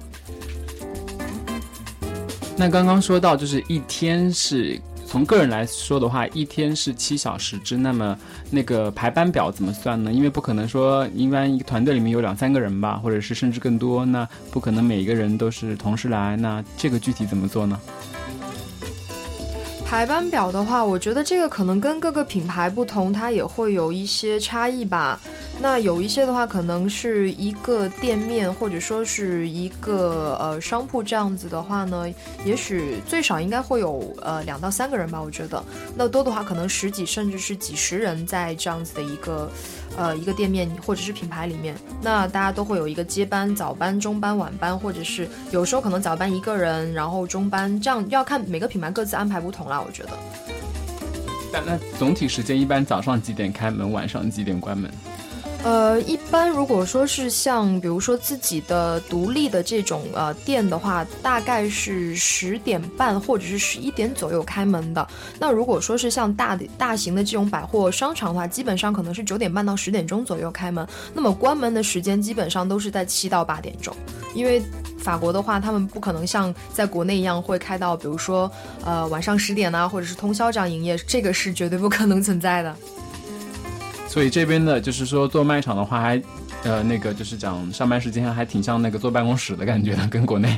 [2.56, 7.76] 那刚刚说到，就是一天是从个人来说的话，一天是七小时制。
[7.76, 8.16] 那么
[8.50, 10.12] 那个排班表怎么算呢？
[10.12, 16.36] 因为不可能说，一般一个团队里面有两三个人吧，或者是甚至更多，那不可能每一个人都是同时来。
[16.36, 17.80] 那这个具体怎么做呢？
[19.94, 25.20] 排班表的话，我觉得这个可能跟各个品牌不同，它也会有一些差异吧。
[25.60, 32.12] 那有一些的话，可能是一个店面或者说是一个呃商铺这样子的话呢，
[32.44, 35.62] 也许最少应该会有呃两到三个人吧，我觉得。
[35.94, 39.48] 那多的话，可能十几甚至是几十人在这样子的一个。
[39.96, 49.80] 呃，一个店面或者是品牌里面，那大家都会有一个接班、早班、中班、晚班，或者是有时候可能早班一个人，然后中班这样要看每个品牌各自安排不同啦。
[49.80, 50.10] 我觉得。
[51.52, 54.90] 那那总体时间一般早上几点开门，晚上几点关门？
[55.64, 65.08] 呃，一般如果说是像比如说自己的独立的这种呃店的话，大概是十点半或者是十一点左右开门的。
[65.40, 70.86] 那如果说是像大的大型的这种百货商场的话，基本上可能是九点半到十点钟左右开门。
[71.14, 73.96] 那么关门的时间基本上都是在七到八点钟，
[74.34, 74.62] 因为
[74.98, 78.50] 法国的话，他们不可能像在国内一样会开到比如说
[78.84, 82.76] 呃晚上十点啊，或者是通宵这样营业，这个是绝对不可能存在的。
[84.14, 86.22] 所以这边的就是说做卖场的话，还，
[86.62, 90.56] 呃，那个就是讲上班时间还挺像那个坐办公室的感觉的，跟国内。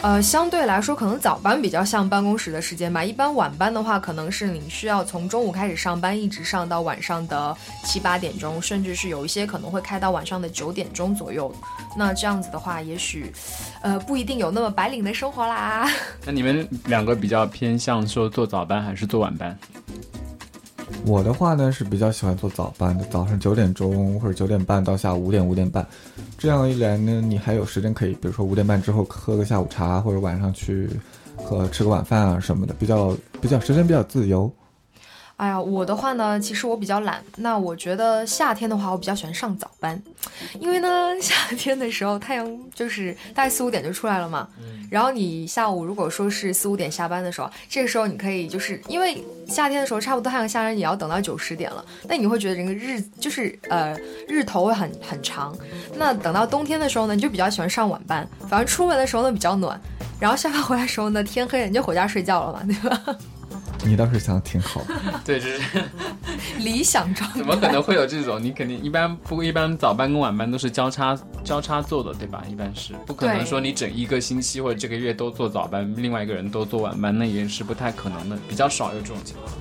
[0.00, 3.04] 呃，相对来说，可能早班比较像办公室的时间吧。
[3.04, 11.54] 一般晚班的话，可能是你需要从中午开始上班，一直上到晚上的七八点钟，甚至是有一些可能会开到晚上的九点钟左右。
[11.94, 13.30] 那这样子的话，也许，
[13.82, 15.86] 呃，不一定有那么白领的生活啦。
[16.24, 19.54] 那你们两个比较偏向说做早班还是做晚班？
[21.06, 25.86] 我的话呢是比较喜欢做早班的，早上九点钟或者九点半到下午五点五点半，
[26.38, 30.88] 这样一来呢，你还有时间可以，比如说五点半之后喝个下午茶，或者晚上去
[31.36, 34.50] 和吃个晚饭啊什么的，比较比较时间比较自由。
[35.36, 37.22] 哎呀，我的话呢，其实我比较懒。
[37.36, 40.00] 那我觉得夏天的话，我比较喜欢上早班，
[40.60, 44.48] 因为呢， 夏天的时候太阳就是大概四五点就出来了嘛。
[44.90, 55.52] 然后你下午如果说是四五点下班的时候，这个时候你可以就是因为夏天的时候差不多太阳下山也要等到九十点了，那你会觉得这个日就是呃日头会很很长。
[55.96, 59.80] 那等到冬天的时候呢，你就比较喜欢上晚班，反正出门的时候呢比较暖，
[60.20, 63.16] 然后下班回来的时候呢天黑了你就回家睡觉了嘛，对吧？
[63.82, 64.82] 你倒是想的挺好，
[65.24, 65.60] 对，就是
[66.60, 67.38] 理想状态。
[67.38, 68.42] 怎么可能会有这种？
[68.42, 72.42] 你肯定一般不过一般早班跟晚班都是交叉交叉做的，对吧？
[72.50, 79.52] 一般是不可能说你整一个星期或者这个月都做早班，另外一个人都做晚班，那也是不太可能的，比较少有这种情况。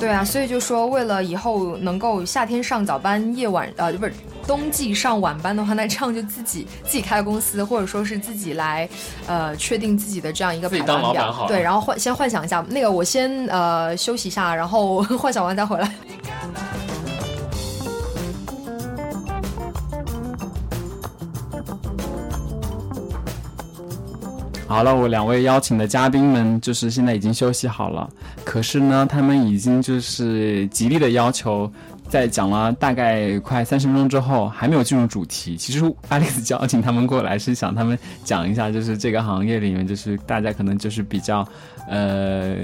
[0.00, 4.12] 对啊，所以就说为了以后能够夏天上早班，夜晚呃不是
[4.46, 8.88] 冬季上晚班的话，那这样就自己自己开公司，或者说是自己来
[9.26, 11.44] 呃确定自己的这样一个排班表。
[11.46, 15.92] 对，然后幻先幻想一下，那个我先呃休息一下，然后 幻想完再回来。
[24.70, 28.08] 好了，我两位邀请的嘉宾们就是现在已经休息好了，
[28.44, 31.68] 可是呢，他们已经就是极力的要求，
[32.08, 35.56] 在讲了大概快三十分钟之后，还没有进入主题。
[35.56, 41.44] 其实阿丽斯邀请他们过来是想他们讲一下，就是这个行业里面，就是大家可能就是比较，
[41.88, 42.54] 呃，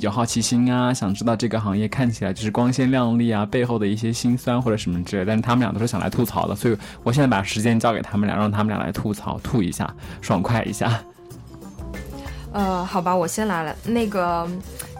[0.00, 5.24] 有好奇心啊，想知道这个行业看起来就是光鲜亮丽啊，背后的一些辛酸或者什么之类。
[5.24, 9.88] 但是他们俩都是想来吐槽的，所以我现在把时间交给他们俩，让他们俩来吐槽，吐一下，
[10.20, 11.00] 爽快一下。
[12.56, 13.76] 呃，好吧，我先来了。
[13.84, 14.48] 那个，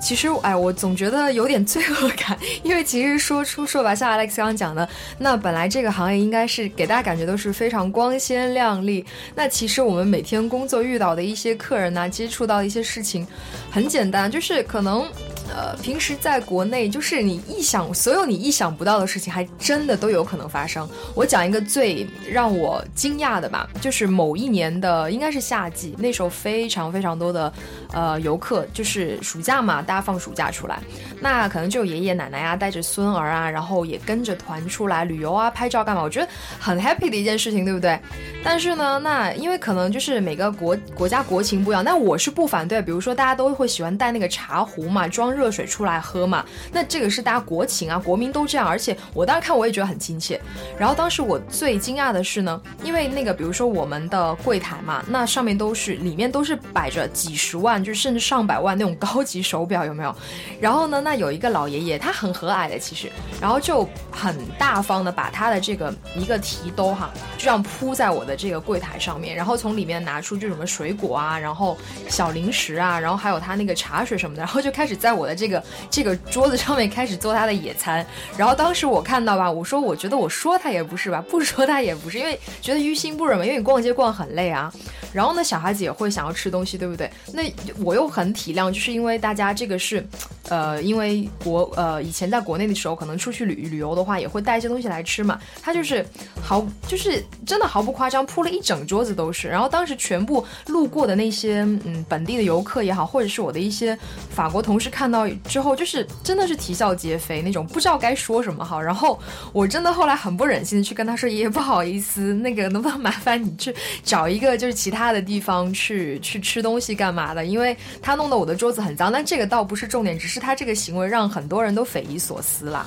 [0.01, 9.05] 其实，哎，我总觉得有点罪恶感，因为其实说出说吧，像 Alex 刚刚讲的，那本来这个行业应该是给大家感觉都是非常光鲜亮丽。
[9.35, 13.27] 那其实我们每天工作遇到的一些客人呢，接触到的一些事情，
[13.71, 15.05] 很简单，就是可能。
[15.49, 20.87] 呃，平时在国内，就是你意想所有你意想不到的事情，还真的都有可能发生。
[21.15, 27.51] 我讲一个最让我惊讶的吧，就是某一年的应该是夏季，那时候非常非常多的
[27.93, 30.81] 呃游客，就是暑假嘛，大家放暑假出来，
[31.21, 36.03] 那可能就爷爷奶奶啊，带着孙儿啊，然后也跟着团出来旅游啊，拍照干嘛？
[36.03, 36.27] 我觉得
[36.59, 37.97] 很 happy 的一件事情，对不对？
[38.43, 45.37] 但是呢，那因为可能就是每个国国家国情不一样，那我是不反对，比如说大家都会喜欢带那个茶壶嘛，装。
[45.37, 46.43] 热水出来喝嘛？
[46.73, 48.67] 那这个是大家国情啊，国民都这样。
[48.67, 50.41] 而且我当时看我也觉得很亲切。
[50.79, 60.15] 然后当时我最惊讶的是呢，因为那个比如说我们的柜台嘛，那上面都是里面都是摆着几十万，就甚至上百万那种高级手表，有没有？
[60.59, 71.77] 然后呢，那有一个老爷爷，他很和蔼的其实，然后就很大方的把他的这个一个提兜哈，就这样铺在我的这个柜台上面，然后从里面拿出就什么水果啊，然后
[72.09, 75.27] 小零食啊，然后还有他那个茶水什么的，然后就开始在我。
[75.27, 75.61] 的这个
[75.91, 84.73] 这个桌子上面开始做他的野餐，然后当时我看到吧，我说我觉得我说他也不是吧，不说他也不是，因为觉得于心不忍嘛，因为你逛街逛很累啊。
[85.13, 87.11] 然后呢，小孩子也会想要吃东西，对不对？
[87.33, 87.43] 那
[87.83, 90.07] 我又很体谅，就是因为大家这这个是，
[90.49, 95.41] 呃，因为国呃以前在国内的时候，可能出去旅旅游的话，也会带一些东西来吃嘛。
[95.61, 96.07] 他就是
[96.41, 99.49] 毫就是真的毫不夸张，铺了一整桌子都是。
[99.49, 103.99] 然后当时全部路过的那些嗯本地的游客也好，或者是我的一些
[104.31, 108.81] 法国同事看到之后，就是真的是啼笑皆非那种，不知道该说什么好。
[108.81, 109.19] 然后
[109.53, 113.75] 我真的后来很不忍心的去跟他说：“爷爷不好意思，那个能不能麻烦你去
[114.05, 117.43] 找一个就是其他。”的地方去去吃东西干嘛的？
[117.43, 122.85] 因为他弄得我的桌子很脏，但这个倒不是重点，只是他这个行为让很多人都匪夷所思啦。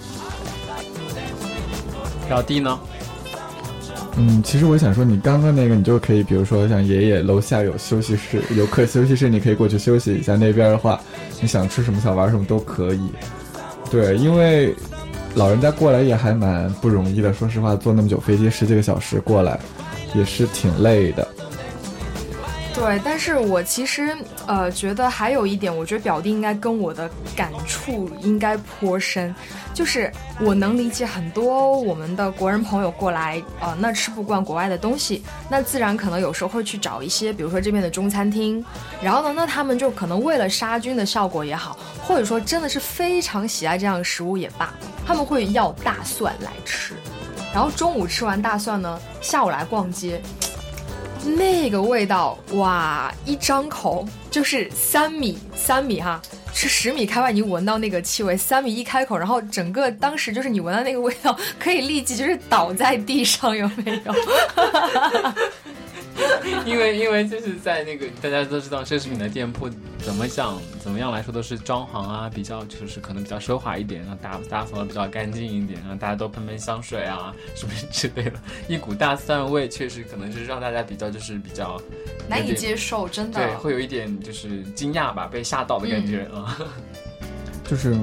[2.29, 2.79] 小弟呢？
[4.17, 10.35] 嗯，其实我想说，你刚刚那个，你就可以，比如说像爷爷楼下有休息室，游客休息室，你可以过去休息一下。
[10.35, 11.01] 那边的话，
[11.41, 13.09] 你想吃什么，想玩什么都可以。
[13.89, 14.75] 对，因为
[15.33, 17.33] 老人家过来也还蛮不容易的。
[17.33, 19.59] 说实话，坐那么久飞机，十几个小时过来，
[20.13, 21.27] 也是挺累的。
[22.73, 24.15] 对，但是我其实
[24.47, 29.35] 呃觉得还有一点，我觉得表弟应该跟我的感触应该颇深，
[29.73, 38.63] 就是我能理解很多我们的国人朋友过来，呃，那吃不惯国外的东西，那自然可能有时候会去找一些，比如说这边的中餐厅，
[39.01, 44.73] 然后呢，那他们就可能为了杀菌的效果也好，或者说真的是非常喜爱这样的食物也罢，
[45.05, 46.93] 他们会要大蒜来吃，
[47.53, 50.21] 然后中午吃完大蒜呢，下午来逛街。
[51.37, 56.21] 那个味道哇，一张口就是三米三米哈，
[56.53, 64.13] 是十米开外你闻到那个气味，三米一开口，然后整个当时就是你闻到那个味道，可以立即就是倒在地上，有没有？
[66.65, 78.33] 因为因为就是在那个大家都知道奢侈品的店铺怎么讲怎么样来说都是装潢啊比较就是可能比较奢华一点，然后打打扫的比较干净一点，然后大家都喷喷香水啊什么 之类的，
[78.67, 81.81] 一股大蒜味确实可能是让大家比较就是比较
[82.27, 86.57] 难以接受，真的对，会有一点就是惊讶吧，被吓到的感觉啊，
[87.67, 87.95] 就是。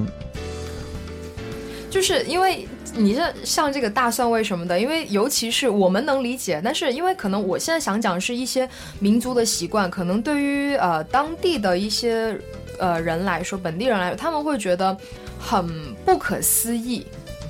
[1.89, 8.67] 就是因为你这像这个大蒜味什么的，因为尤其是我们能理解，但是因为可能我现在想讲是一些
[8.99, 12.37] 民族的习惯，可能对于呃当地的一些
[12.77, 14.95] 呃人来说，本地人来说，他们会觉得
[15.39, 15.67] 很
[16.05, 17.05] 不可思议，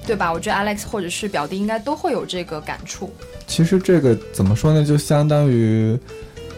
[0.05, 0.31] 对吧？
[0.31, 3.11] 我觉得 Alex 或者是表弟应该都会有这个感触。
[3.47, 4.83] 其实这个怎么说呢？
[4.83, 5.97] 就相当于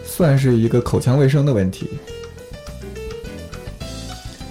[0.04, 1.88] 算是一个口腔卫生的问题。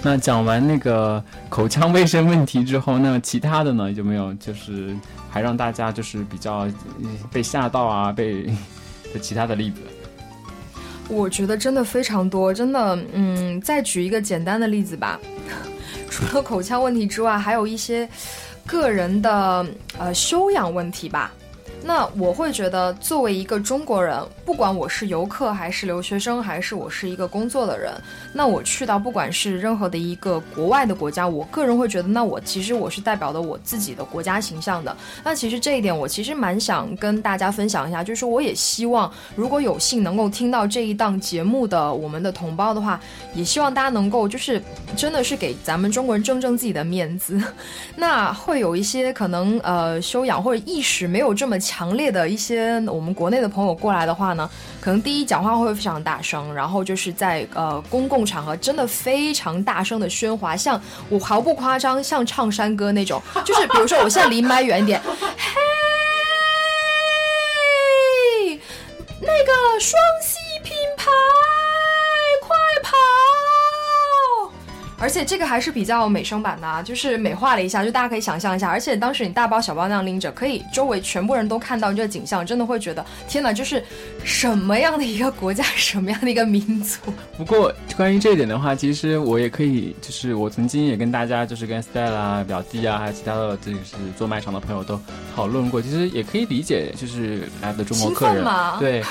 [0.02, 3.92] 那讲完那个口腔卫生问题之后，那其他的呢？
[3.92, 4.96] 有没有就是
[5.30, 6.66] 还让大家就是比较
[7.30, 8.10] 被吓到啊？
[8.10, 8.44] 被
[9.12, 9.80] 的其他的例子？
[11.08, 15.20] 我觉得真的非常多，真的，嗯，再举一个简单的例子吧。
[16.08, 18.08] 除了口腔问题之外，还有一些
[18.64, 19.66] 个人的
[19.98, 21.30] 呃修养问题吧。
[21.82, 27.92] 那我会觉得，作为一个中国人，不管我是游客还是留学生，还是我是一个工作的人，
[28.34, 34.94] 那我去到不管是任何的一个国外的国家，我个人会觉得，那我其实我是代表的我自己的国家形象的。
[35.24, 43.00] 那其实这一点，我其实蛮想跟大家分享一下，就是我也希望，如果有幸能够听到这一档节目的我们的同胞的话，
[43.34, 44.62] 也希望大家能够就是
[44.96, 47.40] 真的是给咱们中国人正正自己的面子。
[47.96, 51.58] 那会有一些可能呃修养或者意识没有这么。
[51.70, 54.50] 强烈的一些我们国内的朋友过来的话呢，
[54.80, 65.00] 可能第一讲话会非常大声，然后就是在呃公共场合真的非常大声的喧哗，像我毫不夸张，像唱山歌那种， 就是比如说我现在离麦远一点，
[65.36, 65.60] 嘿，
[69.20, 70.02] 那个双
[75.10, 78.68] 且这个还是比较美声版的，啊，就是美化了一下，就大家可以想象一下。
[78.68, 83.82] 而且当时你大包小包那样拎着，可以周围全部人都看到这个景象，真的会觉得天哪，就是
[84.22, 86.98] 什么样的一个国家，什么样的一个民族。
[87.38, 95.00] 不过关于这一点的话，其实我也可以，就是我曾经也跟大家，就是跟 Stella 表弟啊，还有其他的就是做卖场的朋友都
[95.34, 98.44] 讨论过，其实也可以理解，就是来的中国客人，
[98.78, 99.02] 对，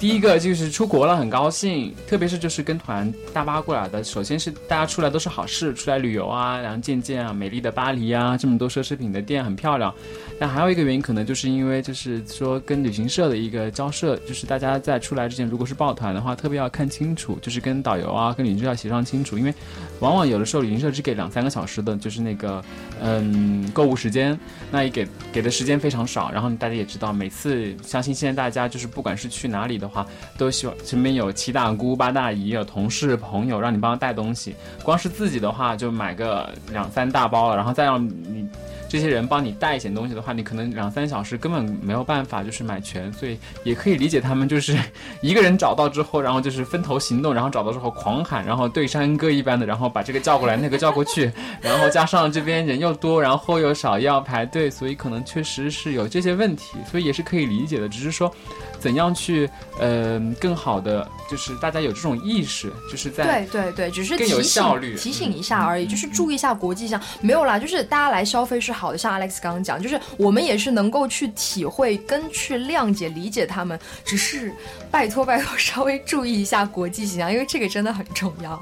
[0.00, 5.28] 第一个就是出国了很高兴，特别是就是跟团大巴过来的，首先是大家出来都是。
[5.34, 9.94] 好是出来旅游啊，然后见见啊，美丽的巴黎啊，这么多奢侈品的店很漂亮。
[10.38, 19.54] 但还有一个原因，可能就是因为就是说跟旅行社的一个交涉，就是大家在出来之前，如果是抱团的话，特别要看清楚，就是跟导游啊、跟旅行社要协商清楚，因为
[20.00, 22.62] 往往有的时候旅行社只给两三个小时的，就是那个
[23.00, 24.38] 嗯购物时间，
[24.70, 26.30] 那也给给的时间非常少。
[26.32, 30.06] 然后大家也知道，每次相信现在大家就是不管是去哪里的话，
[30.36, 38.48] 都希望身边有七大姑八大姨、有同事朋友让你帮他带东西，光是自己的话就买个两三大包了，然后再让你
[38.94, 44.78] 这些人帮你带一些东西的话，你可能两三小时根本没有办法就是买全，所以也可以理解他们就是
[45.20, 51.28] 一个人找到之后，然后就是分头行动，然后找到之后狂喊，然后对山歌一般的，然后把这个叫过来，那个叫过去，
[51.60, 58.32] 然后加上这边人又多，然后又少要排队，所以可能确实是有这些问题，所以也是可以理解的，只是说。
[58.80, 59.48] 怎样去，
[59.80, 74.52] 呃，更好的就是大家有这种意识，就是在对对对，只是更有效率提醒一下而已，就是注意一下国际上没有啦，就是大家来消费是好的，像 Alex 刚刚讲，就是我们也是能够去体会跟去谅解理解他们，只是
[74.90, 78.60] 拜托 拜托稍微注意一下国际形象，因为这个真的很重要。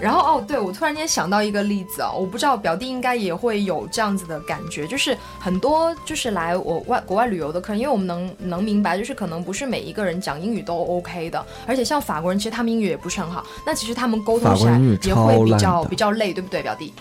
[0.00, 16.92] 然后哦，对我突然间想到一个例子啊，我不知道表弟应该也会有这样子的感觉，就是很多就是来我外国外旅游的客人，因为我们能能明白，就是可能不是每一个人讲英语都 OK 的，而且像法国人，其实他们英语也不是很好，那其实他们沟通起来也会比较比较累，对不对，表弟？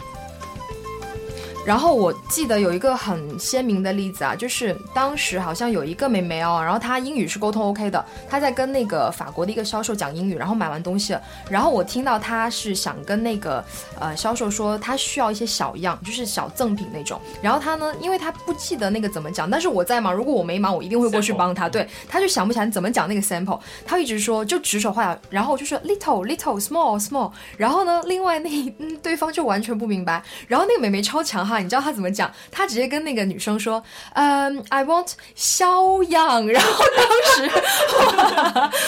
[1.65, 13.63] 然后我记得有一个很鲜明的例子啊，就是当时好像有一个妹妹哦，然后她英语是沟通 OK 的，她在跟那个法国的一个销售讲英语，然后买完东西了，然后我听到她是想跟那个
[13.97, 17.17] 呃销售说，她需要一些小样，就是小赠品那种。
[17.41, 21.69] 然后她呢，因为她不记得那个怎么讲，但是我在嘛，如果我没忙，我一定会过去帮她。
[21.69, 28.69] 对，她就想不起来怎么讲那个 sample，她一直说就指手画脚，然后就说 little little small small，然后呢，另外那
[29.01, 31.52] 对方就完全不明白，然后那个妹妹超强悍。
[31.53, 32.31] 哈，你知道他怎么讲？
[32.51, 33.81] 他直接跟那个女生说，
[34.13, 36.47] 嗯，I want 肖样。
[36.47, 37.51] 然后当时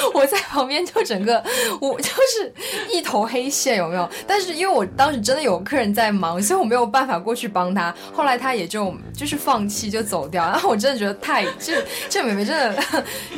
[0.13, 1.43] 我在旁边就整个
[1.79, 2.53] 我就是
[2.91, 4.09] 一头黑线，有没有？
[4.25, 7.93] 但是因为我当时真的有客人在忙，所以我没有办法过去帮他。
[8.13, 10.43] 后来他也就就是放弃就走掉。
[10.43, 12.83] 然后我真的觉得太这这妹妹真的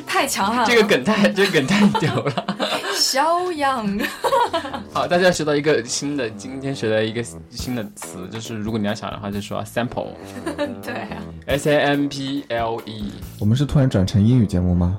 [0.08, 0.66] 太强悍了。
[0.66, 2.58] 这个梗太这个梗太屌了。
[2.96, 4.00] 肖样。
[4.94, 10.10] 好，大家学到一个新的，今天学到一个新的词，就是如果你要想的话，就说 sample。
[10.82, 11.18] 对啊。
[11.48, 13.12] S A M P L E。
[13.40, 14.98] 我们是突然转成英语节目吗？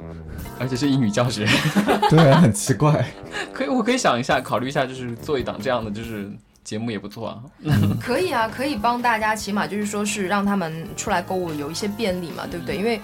[0.61, 1.47] 而且是英语教学。
[2.11, 3.07] 对啊，很奇怪。
[3.53, 6.31] 可以，我可以想一下，考虑一下，就是做一档这样的，就是。
[6.69, 7.41] 节目也不错啊，
[7.99, 12.77] 可以啊，可以帮大家，起码就是说是让他们出来购物有一些便利嘛，对不对？
[12.77, 13.01] 因为，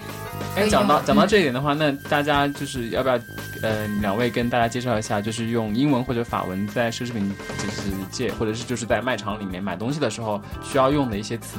[0.55, 3.15] 哎，讲到讲到这一点的话，那大家就是要不要，
[3.63, 11.57] 呃，两位跟大家介绍一下，就是用英文或者法文在奢侈品就是界，或者是就是在卖场里面买东西的时候需要用的一些词。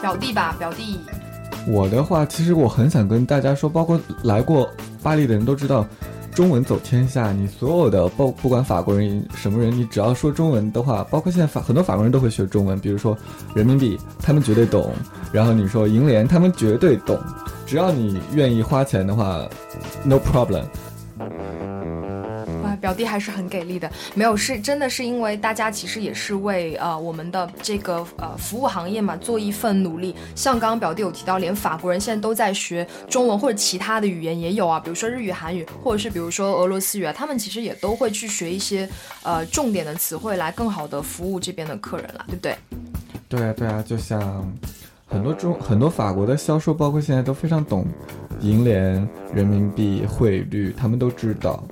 [0.00, 1.00] 表弟吧，表弟。
[1.68, 4.72] 我的话，其实我很想跟大家说，包括来过
[5.02, 5.86] 巴黎的人都知道。
[6.34, 13.16] 中文走天下，你所有的不不管法国人什么人，你只要说中文的话，包括现在法很多法国人都会学中文，比如说
[13.54, 14.92] 人民币，他们绝对懂。
[15.32, 17.18] 然后你说银联，他们绝对懂。
[17.66, 19.46] 只要你愿意花钱的话
[20.04, 20.64] ，no problem。
[22.80, 30.16] 表弟还是很给力的，没有是真的是因为大家其实也是为呃我们的这个呃服务行业嘛做一份努力。
[30.34, 38.88] 像刚刚表弟有提到，连法国人现在都在学中文或者其他的语言也有啊，比如说日语、韩语，或者是比如说俄罗斯语啊，他们其实也都会去学一些
[39.22, 42.56] 呃重点的词汇来更好的服务这边的客人了，对不对？
[43.28, 44.50] 对啊，对啊，就像
[45.06, 47.86] 很多中很多法国的销售，包括现在都非常懂
[48.40, 51.62] 银联、人民币汇率，他们都知道。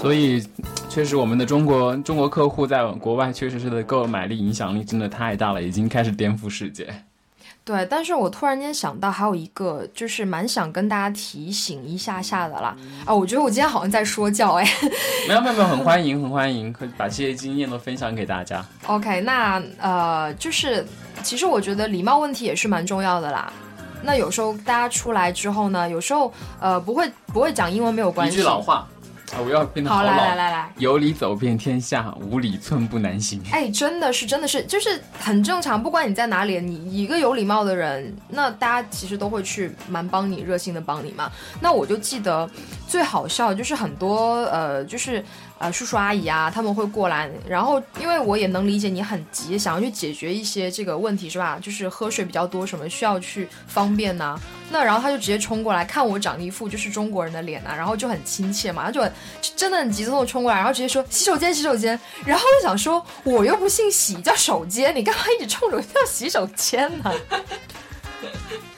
[0.00, 0.46] 所以，
[0.88, 6.86] 确实，我们的中国中国客户在国外确实是的购买力、影响力真的太大了，已经开始颠覆世界。
[7.64, 12.76] 对，但是我突然间想到，还有一个就是蛮想跟大家提醒一下下的啦。
[13.04, 14.64] 啊，我觉得我今天好像在说教哎。
[15.26, 18.64] 没有没有没有，很欢迎很欢迎，可以把这些经验都分享给大家。
[18.86, 20.86] OK，那呃，就是
[21.24, 23.52] 其实我觉得礼貌问题也是蛮重要的啦。
[24.04, 28.36] 那有时候大家出来之后呢，有时候呃不会不会讲英文没有关系。
[28.36, 28.86] 一句老话。
[29.32, 29.40] 啊！
[29.44, 33.42] 我要变得好来来来来，有理走遍天下，无理寸步难行。
[33.50, 35.82] 哎，真的是，真的是，就是很正常。
[35.82, 41.30] 不管你在哪里，你一个有礼貌的人，那大家其实都会去蛮帮你，热心的帮你嘛。
[41.60, 42.48] 那我就记得
[42.88, 45.24] 最好笑就是很多呃，就是。
[45.58, 51.58] 呃，叔叔阿姨啊，他们会过来，然后因为我也能理解你很急，想要去解决一些这个问题，是吧？
[51.62, 54.38] 就是喝水比较多，什么需要去方便呐？
[54.70, 59.00] 那然后他就直接冲过来，看我长一副就是中国人的脸啊，然后就很亲切嘛，他就
[59.56, 61.98] 真的很急匆匆冲过来，然后直接说洗手间，洗手间。
[62.26, 67.10] 然后就想说，我又不姓洗，叫手间，你干嘛一直冲着我叫洗手间呢？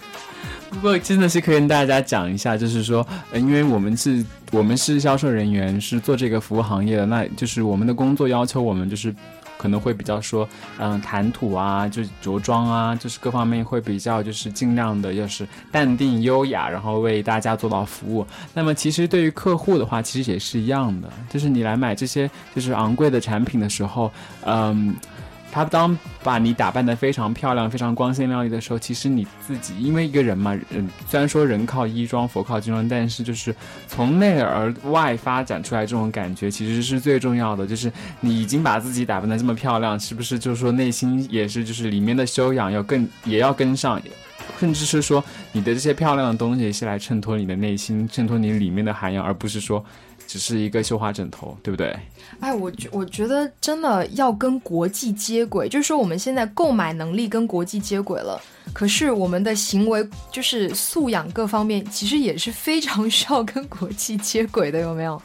[0.81, 3.05] 不过真的是可以跟大家讲一下，就是说，
[3.35, 9.13] 因为我们是，我们是销售人员，是做这个服务行业的，那就是我们的工作要求，我们就是
[9.57, 10.49] 可能会比较说，
[10.79, 18.25] 嗯，谈吐啊，就着装啊，就是各方面会比较，就是尽量的，就是淡定优雅，然后为大家做到服务。
[18.55, 24.13] 那么其实对于客户的话，其实也是一样的，就是你来买这些就是昂贵的产品的时候，
[24.45, 24.95] 嗯。
[25.51, 33.55] 他当把你打扮得非常漂亮、非常光鲜亮丽的时候，其实你自己因为一个人嘛，人虽然说人靠衣装，佛靠金装，但是就是
[33.87, 37.67] 从内而外发展出来这种感觉，其实是最重要的。
[37.67, 37.91] 就是
[38.21, 44.01] 你已经把自己打扮得这么漂亮，是不是就是说内心也是就是里面的修养要更也要跟上，
[44.61, 49.85] 甚至是说你的这些漂亮的东西是来衬托你的内心，衬托你里面的涵养，而不是说。
[50.29, 51.99] 只是一个绣花枕头，对不对？
[52.39, 58.39] 哎，我觉我觉得真的要跟国际接轨，就是说我们现在购买能力跟国际接轨了，
[58.75, 65.21] 可是我们的行为就是素养各方面，其实也是非常需要跟国际接轨的，有没有？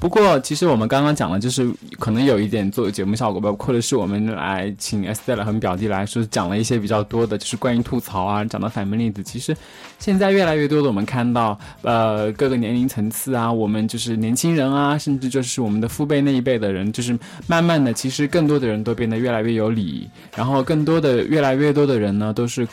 [0.00, 1.68] 不过，其实我们刚刚讲了，就是
[1.98, 9.22] 可能有一点做节目效果吧，或者是我们来请 Estelle 和表弟来说讲了一些比较多的，就是关于吐槽啊，讲的反面例子。
[9.24, 9.56] 其实
[9.98, 17.18] 现在越来越多的，我们看到，呃，各个年龄层次啊，我们就是年轻人啊，甚至就是我们的父辈那一辈的人，就是
[17.48, 22.66] 慢慢的，其实更多的人都变得越来越有礼，然后更多的越来越多的人呢，都是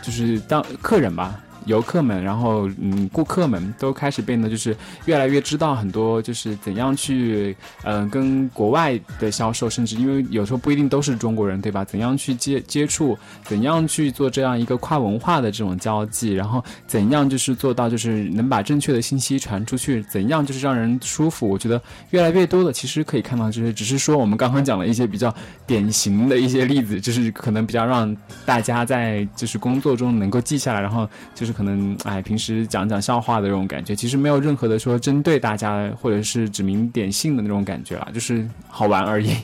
[0.00, 1.38] 就是当客人吧。
[1.66, 11.84] 游客们，然后嗯，顾客们都开始变得就是越来越知道很多，就是怎样去嗯跟国外的销售，甚至因为有时候不一定都是中国人，对吧？
[11.84, 21.48] 怎样去接接触，怎样去做这样一个跨文化的这种交际，然后怎样就是做到就是能把正确的信息传出去，怎样就是让人舒服。
[21.48, 21.80] 我觉得
[22.10, 25.34] 越来越多的其实可以看到，就是只是说我们刚刚讲了一些比较
[25.66, 39.36] 典型的一些例子，就是可能比较让大家在就是工作中能够记下来，然后就是可能哎平时讲讲笑话的那种感觉，其实没有任何的说针对大家或者是指名点姓的那种感觉了，就是好玩而已。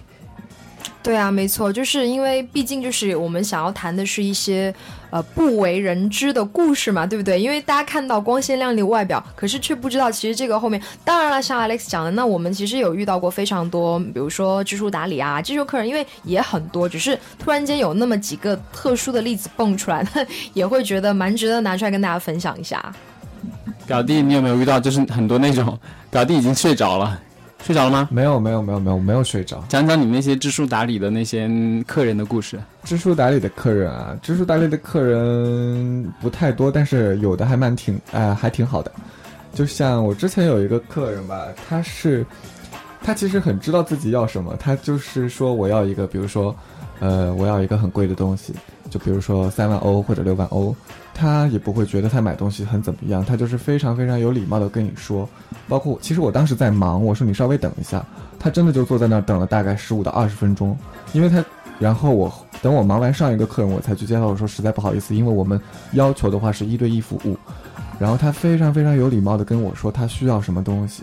[1.03, 4.75] 对啊，没错，就是因为毕竟就是我们想要谈的是一些
[5.11, 7.41] 呃不为人知的故事嘛，对不对？
[7.41, 20.07] 因为大家看到光鲜亮丽的外表，可是却不知道其实这个后面，当然了，像 Alex 讲的，那我们其实有遇到过非常多，比如说知书达理啊，这种客人，因为也很多，只是突然间有那么几个特殊的例子蹦出来，
[20.55, 22.93] 也会觉得蛮值得拿出来跟大家分享一下。
[23.87, 25.79] 表弟，你有没有遇到就是很多那种
[26.11, 27.21] 表弟已经睡着了？
[27.63, 28.09] 睡着了吗？
[28.13, 29.65] 没有，没有，没有，没有，没有睡着。
[29.69, 31.51] 讲讲你那些知书达理的那些
[31.87, 32.61] 客人的故事。
[32.85, 38.93] 知书达理的客人啊，知书达理的客人不太多，但是有的还蛮挺，哎，还挺好的。
[39.53, 42.25] 就像我之前有一个客人吧，他是，
[43.03, 46.55] 他其实很知道自己要什么，他就是说我要一个，比如说，
[47.01, 48.53] 呃，我要一个很贵的东西，
[48.91, 50.77] 就比如说三万欧或者六万欧。
[51.19, 55.27] 他也不会觉得他买东西很怎么样，他就是非常非常有礼貌的跟你说，
[55.67, 58.05] 包括其实我当时在忙，我说你稍微等一下，
[58.39, 60.77] 他真的就坐在那儿等了大概十五到二十分钟，
[61.15, 61.43] 因为他，
[61.79, 65.59] 然后我等我忙完上一个客人，我才去接他，我说实在不好意思，因为我们
[65.93, 67.35] 要求的话是一对一服务，
[67.99, 71.03] 然后他非常非常有礼貌的跟我说他需要什么东西，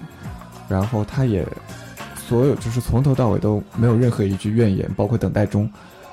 [0.70, 1.44] 然后他也，
[2.28, 5.68] 所有就是从头到尾都没有任何一句怨言，包括等待中。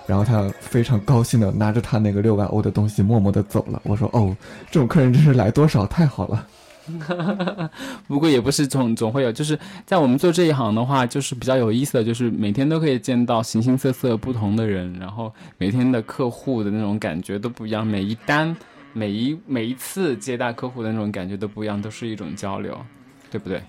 [0.07, 3.81] 然后他非常高兴的拿着他那个六万欧的东西，默默的走了。
[3.85, 4.37] 我说：“哦，
[4.71, 6.47] 这种客人真是来多少太好了。
[8.09, 18.57] ”不过也不是总总会有，就是在我们做这一行的话，就是比较有意思的就是每天都可以见到形形色色不同的人，然后每天的客户的那种感觉都不一样，每一单、
[18.93, 22.77] 每一每一次接待客户的那种感觉都不一样，都是一种交流，
[23.31, 23.63] 对不对？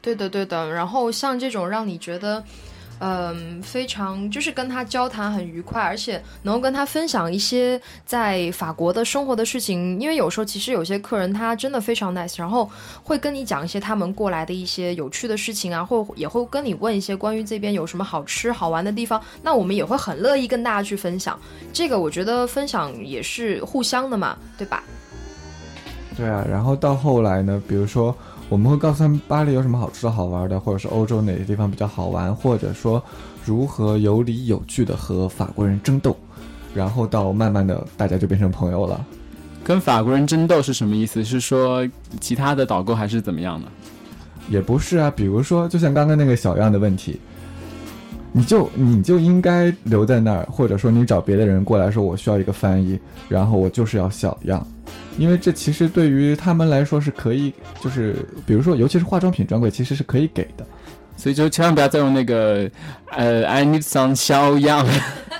[0.00, 0.70] 对的，对的。
[0.70, 2.44] 然后像这种让你觉得。
[3.00, 10.00] 嗯，非常就是跟他交谈很愉快，而且能够跟他分享一些在法国的生活的事情。
[10.00, 12.70] 因为有时候其实有些客人他真的非常 nice，然后
[13.02, 19.20] 会跟你讲一些他们过来的一些有趣的事情啊，或也会跟你问一些关于这边有什么好吃好玩的地方。
[19.42, 21.38] 那我们也会很乐意跟大家去分享。
[21.72, 24.82] 这个我觉得分享也是互相的嘛，对吧？
[26.16, 28.16] 对啊，然后到后来呢，比如说。
[28.54, 33.02] 我们会告诉他们巴黎有什么好吃的好玩的，或者是欧洲哪些地方比较好玩，或者说
[33.44, 36.16] 如何有理有据的和法国人争斗，
[36.72, 39.04] 然后到慢慢的大家就变成朋友了。
[39.64, 41.24] 跟法国人争斗是什么意思？
[41.24, 41.84] 是说
[42.20, 43.66] 其他的导购还是怎么样的？
[44.48, 47.18] 也不是啊，比如说就像刚刚那个小样的问题，
[48.36, 54.66] 你就你就应该留在那儿，或者说你找别的人过来说我需要一个翻译，然后我就是要小样。
[55.16, 60.66] 因为这其实对于他们来说是可以，就是比如说，尤其是化妆品专柜，其实是可以给的，
[61.16, 62.68] 所以就千万不要再用那个，
[63.12, 64.84] 呃，I need some 小样。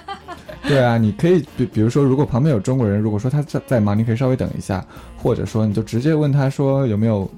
[0.63, 4.83] 对啊，你可以比比如说，如果旁边有中国人，如果说他在在忙，你可以稍微等一下，
[5.17, 7.29] 或者说你就直接问他说有没有，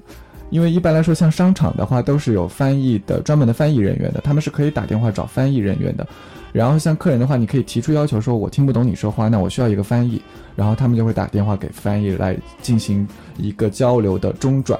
[0.49, 6.07] 因为一般来说像商场的话都是有翻译的专门的翻译人员的，他们是可以打电话找翻译人员的。
[6.53, 10.21] 然后像客人的话，你可以提出要求，说我听不懂你说话，那我需要一个翻译，
[10.55, 14.79] 然后他们就会打电话给翻译来进行一个交流的中转。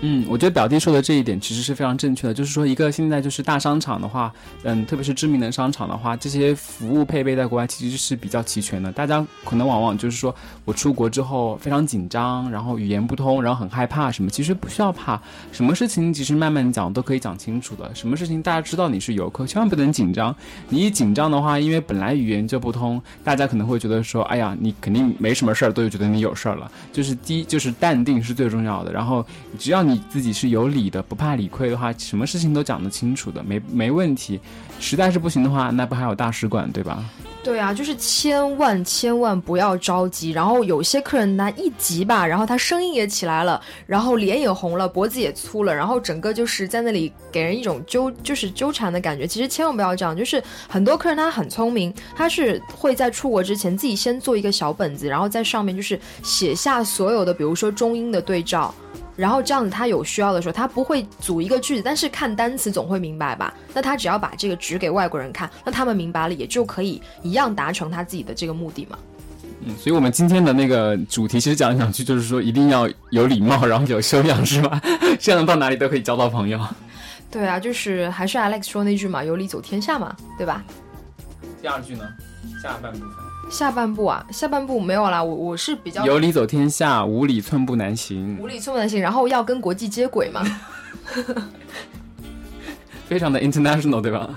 [0.00, 4.32] 嗯，我觉得表弟说的这一点其实是非常正确的，就是说一个现在就是大商场的话，
[4.62, 8.92] 嗯，特别是知名的商场的话，这些服务配备在国外其实是比较齐全的。
[8.92, 10.34] 大家可能往往就是说
[10.64, 15.20] 我出国之后非常紧张，然后语言不通，然后很害怕什么，其实不需要怕，
[15.50, 17.94] 什么事情其实慢慢讲都可以讲清楚的。
[17.94, 20.34] 什么事情大家知道你是游客，千万不能紧张。
[20.68, 26.70] 你一紧张的话，因为本来语言就不通，大家可能会觉得说，哎呀，你肯定没什么事儿，都觉得你有事儿了。
[26.92, 28.92] 就是第一，就是淡定是最重要的。
[28.92, 29.24] 然后
[29.58, 34.40] 只要你自己是有理的，不怕理亏的话，什么事情都讲得清楚的，没没问题。
[34.78, 37.02] 实在是不行的话，那不还有大使馆对吧？
[37.42, 40.32] 对啊，就是千万千万不要着急。
[40.32, 49.26] 然后有些客人呢一急吧，然后他声音也起来了，然后脸也红了，脖子也粗了，然后整个就是在那里给人一种纠就是纠缠的感觉。
[49.26, 58.74] 其实千万不要这样，就是很多客人他很聪明，他是会在出国之前自己先做一个小本子，然后在上面就是写下所有的，比如说中英的对照。
[59.16, 63.52] 然后这样子，他有需要的时候，他不会组一个句子，但是看单词总会明白吧？
[63.72, 68.98] 那他只要把这个指给外国人看，那他们明白了，也就可以一样达成他自己的这个目的嘛。
[69.64, 74.80] 嗯，所以我们今天的那个主题其实讲来讲去就是说一定要有礼貌，然后有修养，是吧？
[75.18, 76.60] 这样到哪里都可以交到朋友。
[77.30, 80.62] 对啊，就是还是 Alex 说那句嘛，有理走天下嘛，对吧？
[81.62, 82.06] 第二句呢？
[82.62, 83.08] 下半部分。
[83.48, 88.36] 下半部啊，下半部没有啦，我我是比较有理走天下，无理寸步难行。
[88.40, 90.42] 无理寸步难行，然后要跟国际接轨嘛。
[93.08, 94.28] 非常的 international，对吧？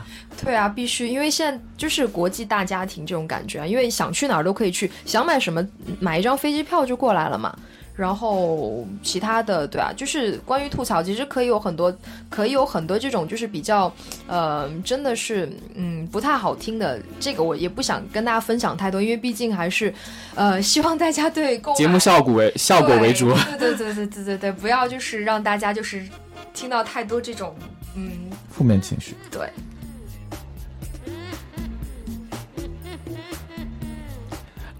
[0.43, 5.65] 对啊，必须，因为现在就是国际大家庭这种感觉啊，因为想去哪儿都可以去，想买什么
[5.99, 7.57] 买一张飞机票就过来了嘛。
[7.99, 11.93] 然后其他的，对啊，就是关于吐槽，其实可以有很多，
[12.29, 13.93] 可以有很多这种就是比较，
[14.25, 16.97] 呃，真的是，嗯，不太好听的。
[17.19, 19.93] 这个我也不想跟大家分享太多，因为毕竟还是，
[20.33, 23.33] 呃，希望大家对节目效果为 效果为主。
[23.33, 26.01] 对对对对对对对，不要就是让大家就是
[26.53, 27.53] 听到太多这种，
[27.95, 28.11] 嗯，
[28.49, 29.13] 负面情绪。
[29.29, 29.49] 对。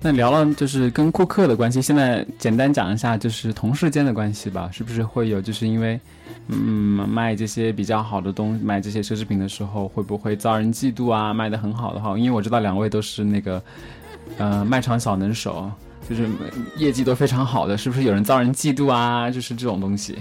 [0.01, 5.99] 那聊了就是跟顾客的关系，现在简单讲一下就是同事间的关系吧，是不是会有就是因为，
[6.47, 6.57] 嗯，
[7.09, 11.33] 卖这些比较好的东，卖这些奢侈品的时候，会不会遭人嫉妒啊？
[11.33, 13.61] 卖的很好的话，因为我知道两位都是那个，
[14.37, 15.69] 呃，卖场小能手，
[16.09, 16.29] 就是
[16.77, 19.29] 业绩都非常好的，是不是有人遭人嫉妒啊？
[19.29, 20.17] 就是这种东西。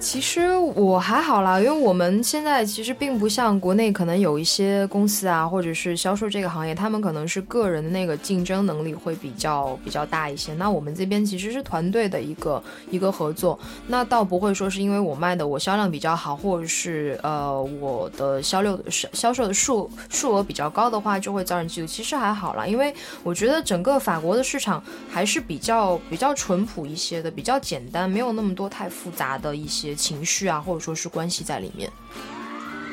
[0.00, 10.54] 其实我还好啦，因为我们现在其实并不像国内可能有一些公司啊，或者是销售这个行业，他们可能是个人的那个竞争能力会比较比较大一些。
[10.54, 21.86] 那我们这边其实是团队的一个一个合作，那倒不会说是因为我卖的我销量比较好，或者是呃我的销六销销售的数数额比较高的话，就会遭人嫉妒。
[21.86, 22.92] 其实还好啦，因为
[23.22, 29.89] 我觉得整个法国的市场还是比较比较淳朴一些的，比较简单，没有那么多太复杂的一些。
[29.94, 31.90] 情绪啊，或者说是关系在里面。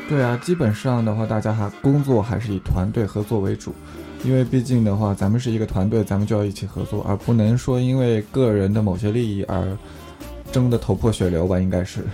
[0.09, 3.75] 对啊，基本上的话，大家还工作还是以团队合作为主，
[4.23, 9.77] 因为毕竟的话，咱们是一个团队，咱们就要一起合作，而不能说因为个人的某些利益而
[10.49, 11.59] 争得头破血流吧？
[11.59, 12.05] 应该是。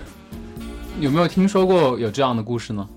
[0.99, 2.89] 有没有听说过有这样的故事呢？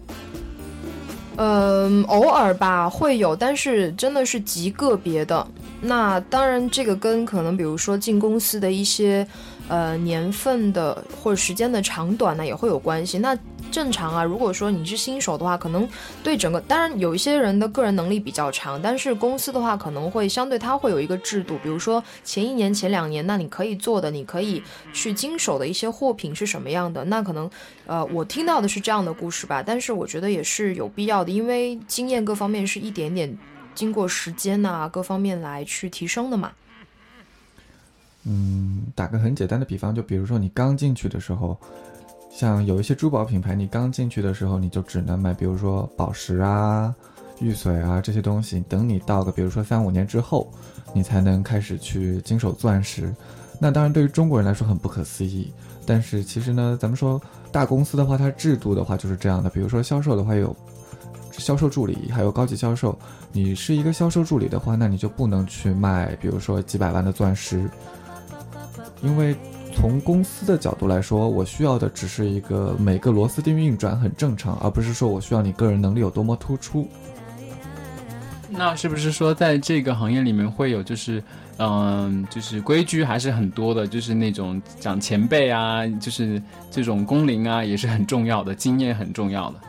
[1.36, 5.46] 嗯，偶尔吧会有，但是真的是极个别的。
[5.82, 9.28] 那当然，这个跟可能比如说进公司的一些。
[9.68, 13.18] 呃，年份的或者时间的长短呢，也会有关系。
[13.18, 13.36] 那
[13.72, 15.88] 正常啊，如果说你是新手的话，可能
[16.22, 24.62] 对整个，当然有一些人的个人能力比较长，但是公司的话可能会相对它会有一个制度，比如说前一年、前两年，那你可以做的，你可以
[24.92, 27.02] 去经手的一些货品是什么样的？
[27.04, 27.50] 那可能，
[27.86, 33.36] 呃，我听到的是这样的故事吧，但是我觉得也是有必要的，因为经验各方面是一点点
[33.74, 36.52] 经过时间呐，各方面来去提升的嘛。
[38.28, 41.56] 嗯，打个很简单的比方，就比如说你刚进去的时候，
[42.28, 46.92] 像有一些珠宝品牌，你刚进去的时候你就只能买，比如说宝石啊、
[47.40, 48.58] 玉髓啊这些东西。
[48.68, 50.52] 等你到个比如说三五年之后，
[50.92, 53.14] 你才能开始去经手钻石。
[53.60, 55.52] 那当然对于中国人来说很不可思议，
[55.86, 57.22] 但是其实呢，咱们说
[57.52, 59.48] 大公司的话，它制度的话就是这样的。
[59.48, 60.54] 比如说销售的话有
[61.30, 62.98] 销售助理，还有高级销售。
[63.30, 67.70] 你是一个销售助理的话，那你就不能去卖，比如说几百万的钻石。
[69.02, 69.36] 因为
[69.74, 76.88] 从公司的角度来说，我需要的只是一个每个螺丝钉运转很正常，而不是说我需要你个人能力有多么突出。
[78.48, 81.22] 那是不是说在这个行业里面会有就是，
[81.58, 89.60] 嗯，就是规矩还是很多的，就是那种讲前辈啊，就是这种工龄啊，也是很重要的，经验很重要的。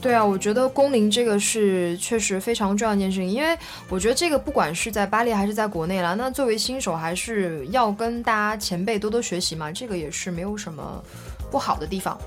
[0.00, 3.54] 对啊，我觉得工龄这个是确实非常重要一件事情，因为
[3.90, 11.04] 我觉得这个不管是在巴黎还是在国内啦，那作为新手还是要跟大家前辈多多学习嘛，这个也是没有什么
[11.50, 12.18] 不好的地方。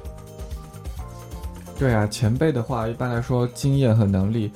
[1.79, 4.51] 对啊，前辈的话一般来说经验和能力，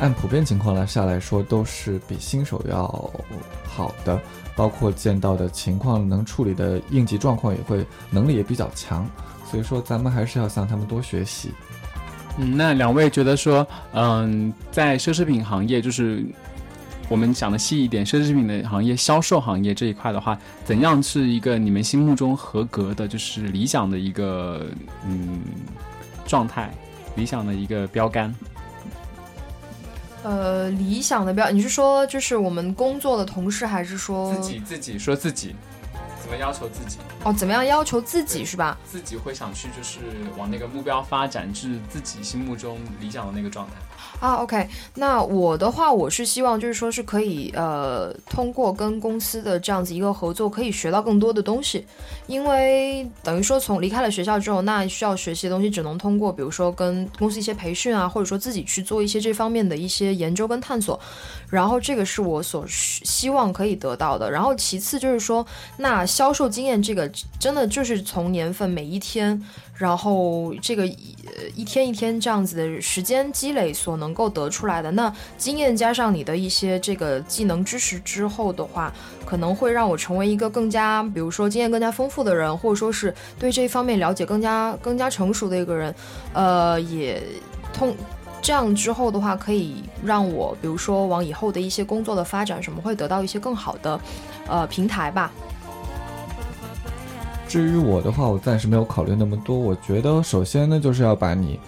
[0.00, 2.88] 按普遍情况来下来说都是比新手要
[3.64, 4.20] 好的，
[4.56, 9.08] 包括见到的情况能处理的应急状况也会能力也比较强，
[9.48, 11.52] 所以说咱们还是要向他们多学习。
[12.40, 16.24] 嗯，那两位觉得说，嗯，在奢侈品行业，就是
[17.08, 24.66] 我们讲的细一点，奢侈品的行业销售行业这一块的话，怎样是一个你们心目中合格的，就是理想的一个
[25.06, 25.40] 嗯
[26.26, 26.72] 状态，
[27.14, 28.34] 理想的一个标杆？
[30.22, 35.54] 呃，理想的标，你是说就是我们工作的同事，还是说自己自己说自己？
[36.30, 36.98] 怎么要求自己？
[37.24, 38.78] 哦，怎么样要求自己是吧？
[38.84, 39.98] 自己会想去，就是
[40.36, 43.72] 往那个目标发展，至自己心目中理想的那个状态。
[44.20, 51.86] 啊，OK，那我的话，我是希望就是说是可以呃，通过跟公司的这样子一个合作，可以学到更多的东西，
[52.26, 60.98] 因为等于说从离开了学校之后，那需要学习的东西只能通过比如说跟公司一些培训啊，或者说自己去做一些这方面的一些研究跟探索，
[61.48, 64.30] 然后这个是我所希望可以得到的。
[64.30, 65.46] 然后其次就是说，
[65.78, 69.42] 那销售经验这个真的就是从年份每一天。
[69.80, 71.16] 然后这个一
[71.56, 78.92] 一天一天这样子的时间积累所我能够得出来的，那经验加上你的一些这个技能知识之后的话，
[79.26, 85.94] 可能会让我成为一个更加，比如说经验更加丰富的人，或者说是对这一方面了解更加更加成熟的一个人。
[86.32, 87.20] 呃，也
[87.72, 87.94] 通
[88.40, 94.00] 这样之后的话，可以让我比如说往以后的一些工作的发展什么，会得到一些更好的
[94.46, 95.30] 呃平台吧。
[97.46, 99.58] 至于我的话，我暂时没有考虑那么多。
[99.58, 101.58] 我觉得首先呢，就是要把你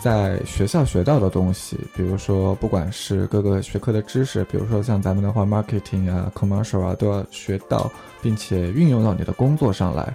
[0.00, 7.92] 在学校学到的东西，比如说不管是各个学科的知识，比如说像咱们的话，marketing 啊，commercial 啊，都要学到，
[8.22, 10.12] 并且运用到你的工作上来，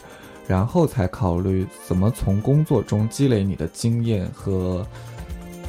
[0.47, 4.85] 然后才考虑怎么从工作中积累你的经验和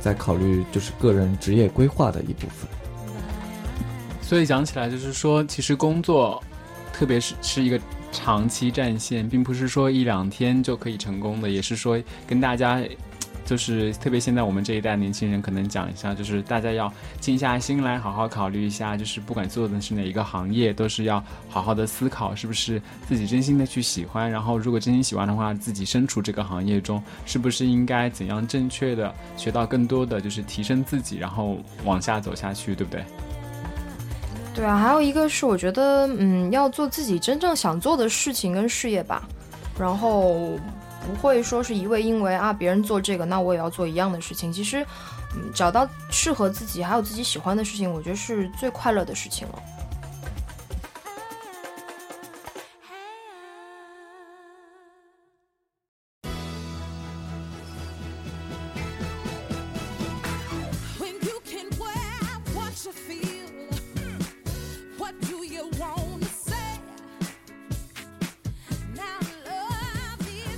[0.00, 2.68] 再考虑就是个人职业规划的一部分。
[4.22, 6.42] 所以讲起来，就是说，其实工作，
[6.92, 7.78] 特别是是一个。
[8.12, 12.80] 长期战线，并不是说一两天就可以成功的，也是说跟大家，
[13.46, 33.04] 就是特别现在我们这一代年轻人，可能讲一下，就是大家要静下心来，好好考虑一下，就是不管做的是哪一个行业，都是要好好的思考，是不是自己真心的去喜欢，然后如果真心喜欢的话，自己身处这个行业中，是不是应该怎样正确的学到更多的，就是提升自己，然后往下走下去，对不对？
[34.54, 39.28] 对啊，还有一个是我觉得，嗯，要做自己真正想做的事情跟事业吧，
[39.78, 40.58] 然后
[41.06, 44.52] 不会说是一味因为啊别人做这个，那我也要做一样的事情。
[44.52, 44.84] 其实，
[45.34, 49.62] 嗯，找到适合自己还有自己喜欢的事情，我觉得是最快乐的事情了。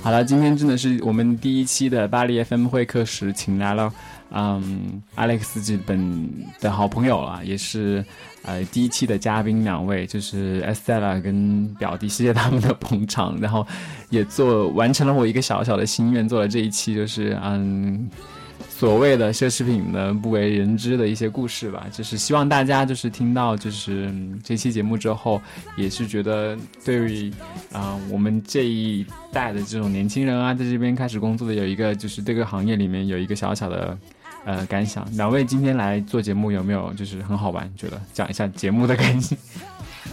[0.09, 3.93] 好了，今天真的是我们第一期的巴黎 FM 会客室，请来了，
[4.31, 6.27] 嗯，Alex 这本
[6.61, 8.03] 的好朋友啊，也是，
[8.43, 13.67] 呃，第一期的嘉宾两位，就是 Estella 跟表弟，谢谢他们的捧场，然后
[14.09, 18.09] 也做完成了我一个小小的心愿，做了这一期，就是嗯。
[18.69, 24.13] 所谓的奢侈品的不为人知的一些故事吧，就是希望大家就是听到就是
[24.45, 25.41] 这期节目之后，
[25.77, 27.33] 也是觉得对于
[27.73, 33.99] 啊我们这一代的这种年轻人啊，在这边开始工作的有一个就是这个行业里面有一个小小的
[34.45, 35.05] 呃感想。
[35.17, 37.69] 两位今天来做节目有没有就是很好玩？
[37.77, 39.21] 觉得讲一下节目的感。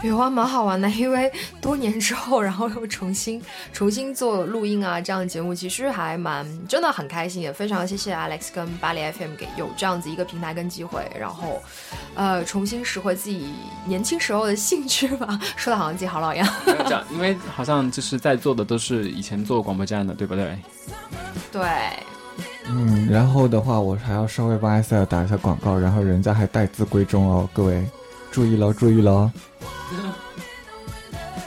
[0.04, 3.42] 有啊，蛮好玩的， 因为多年之后，然后又重新
[3.74, 11.62] 重新做录音啊，这样的节目其实还蛮真的很开心，也非常谢谢 Alex 跟巴黎 FM 给有这样子一个平台跟机会，然后
[12.14, 13.54] 呃重新拾回自己
[13.86, 16.48] 年轻时候的兴趣吧，说的好像自己好老一样。
[16.66, 20.58] 这样，因为好像就是在座的都是以前做广播站的，对不对？
[21.52, 21.62] 对。
[22.68, 27.86] 嗯，然后的话，我还要稍微帮艾塞尔打一下广告，然后人家还待字闺中哦，各位
[28.32, 29.32] 注意喽，注意喽。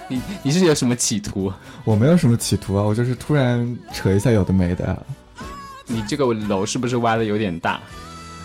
[0.09, 1.53] 你你是有什么企图？
[1.85, 5.01] 我没有什么企图啊，我就是突然扯一下有的没的。
[5.87, 7.81] 你这个楼是不是歪的有点大？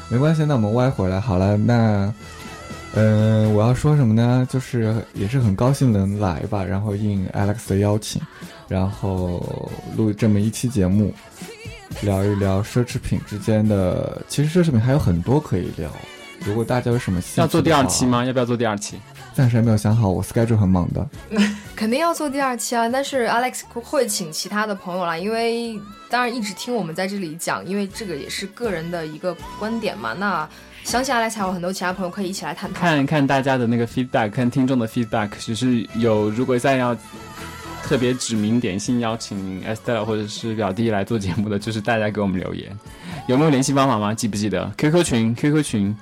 [0.10, 1.58] 没关系，那我们歪回来好了。
[1.58, 2.14] 那，
[2.94, 4.48] 嗯，我要说什么呢？
[4.50, 8.22] 就是也是很高兴能来吧，然后应 Alex 的邀请，
[8.68, 11.14] 然后录这么一期节目，
[12.02, 14.22] 聊一聊奢侈品之间的。
[14.28, 15.90] 其实奢侈品还有很多可以聊。
[16.46, 18.24] 如果大家有什么要做第二期吗？
[18.26, 18.98] 要不要做第二期？
[19.34, 21.08] 暂时还没有想好，我 schedule 很忙的。
[21.76, 22.88] 肯定要做第二期啊！
[22.88, 30.14] 但是 Alex 会请其他的朋友啦，因为当然一直听我们在这里讲，因为这个也是个人的一个观点嘛。
[30.14, 30.48] 那
[30.84, 32.80] 相信 Alex 还有很多其他朋友可以一起来探讨。
[32.80, 36.96] 看看大家的那个 feedback，看听众的 feedback，只是有如果再要
[37.84, 42.72] 特别指名点姓邀请 Estelle 或者是表弟来做节目的，就是大家给我们留言，
[43.28, 44.14] 有没有联系方法吗？
[44.14, 45.98] 记不记得？QQ 群，QQ 群。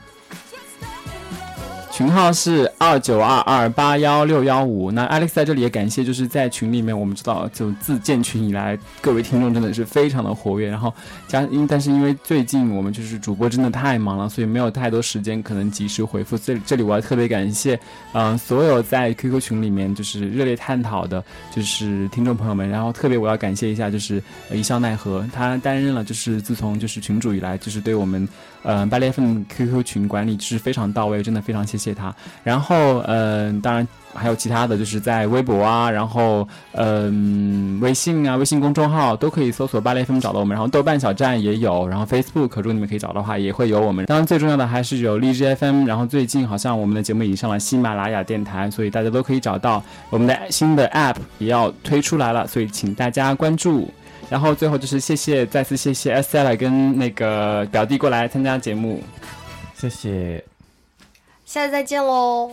[2.02, 4.90] 群号是二九二二八幺六幺五。
[4.90, 10.68] 那 Alex 在这里也感谢，就是在群里面，我们知道就自建群以来，各位听众真的是非常的活跃。
[10.68, 10.92] 然后
[11.28, 16.36] 加因，但是因为最近我们就是主播真的太忙了，所以没有太多时间可能及时回复。
[16.40, 17.80] 这这里我要特别感谢，
[18.14, 21.24] 嗯，所有在 QQ 群里面就是热烈探讨的，
[21.56, 22.68] 就是听众朋友们。
[22.68, 24.20] 然后特别我要感谢一下，就是
[24.52, 28.28] 一笑奈何，他担任了就是自从就是群主以来，就是对我们。
[28.64, 32.14] 嗯，八列份 QQ 群管理是非常到位，真的非常谢谢他。
[32.44, 40.54] 然后，嗯，当然还有其他的就是在微博啊，然后，嗯，微信啊，微信公众号都可以搜索八列份找到我们。
[40.54, 44.06] 然后豆瓣小站也有，然后 Facebook 如果你们可以找的话，也会有我们。
[44.06, 45.88] 当然最重要的还是有荔枝 FM。
[45.88, 53.92] 然后最近好像我们的节目已经上了喜马拉雅电台，所以大家都可以找到我们的新的 App 也要推出来了，所以请大家关注。
[54.32, 59.04] 然后最后就是谢谢，再次谢谢 sll 跟那个表弟过来参加节目，
[59.76, 60.42] 谢谢，
[61.44, 62.50] 下次再见喽。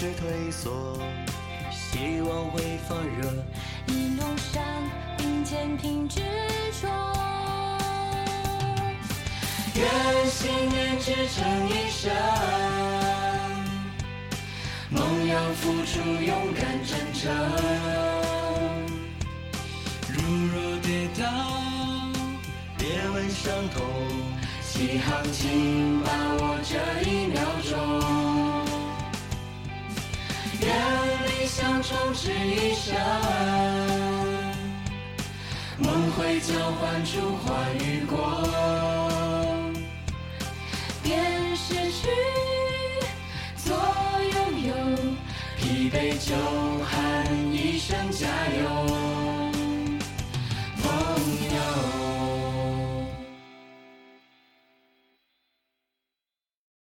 [0.00, 0.96] 是退缩，
[1.70, 3.28] 希望会发热。
[3.88, 4.64] 一路上
[5.18, 6.22] 并肩挺执
[6.80, 6.88] 着，
[9.74, 12.10] 愿信念支撑一生，
[14.88, 17.30] 梦要付出勇敢真诚。
[20.08, 21.28] 如若跌倒，
[22.78, 23.84] 别问伤痛，
[24.62, 27.38] 起航请把握这一秒
[27.68, 28.29] 钟。
[30.70, 30.78] 愿
[31.26, 32.94] 理想充斥一生，
[35.78, 38.48] 梦会交换出花与果，
[41.02, 42.08] 变失去，
[43.56, 43.74] 做
[44.32, 44.36] 拥
[44.68, 44.74] 有，
[45.58, 46.34] 疲惫就
[46.84, 49.19] 喊一声加油。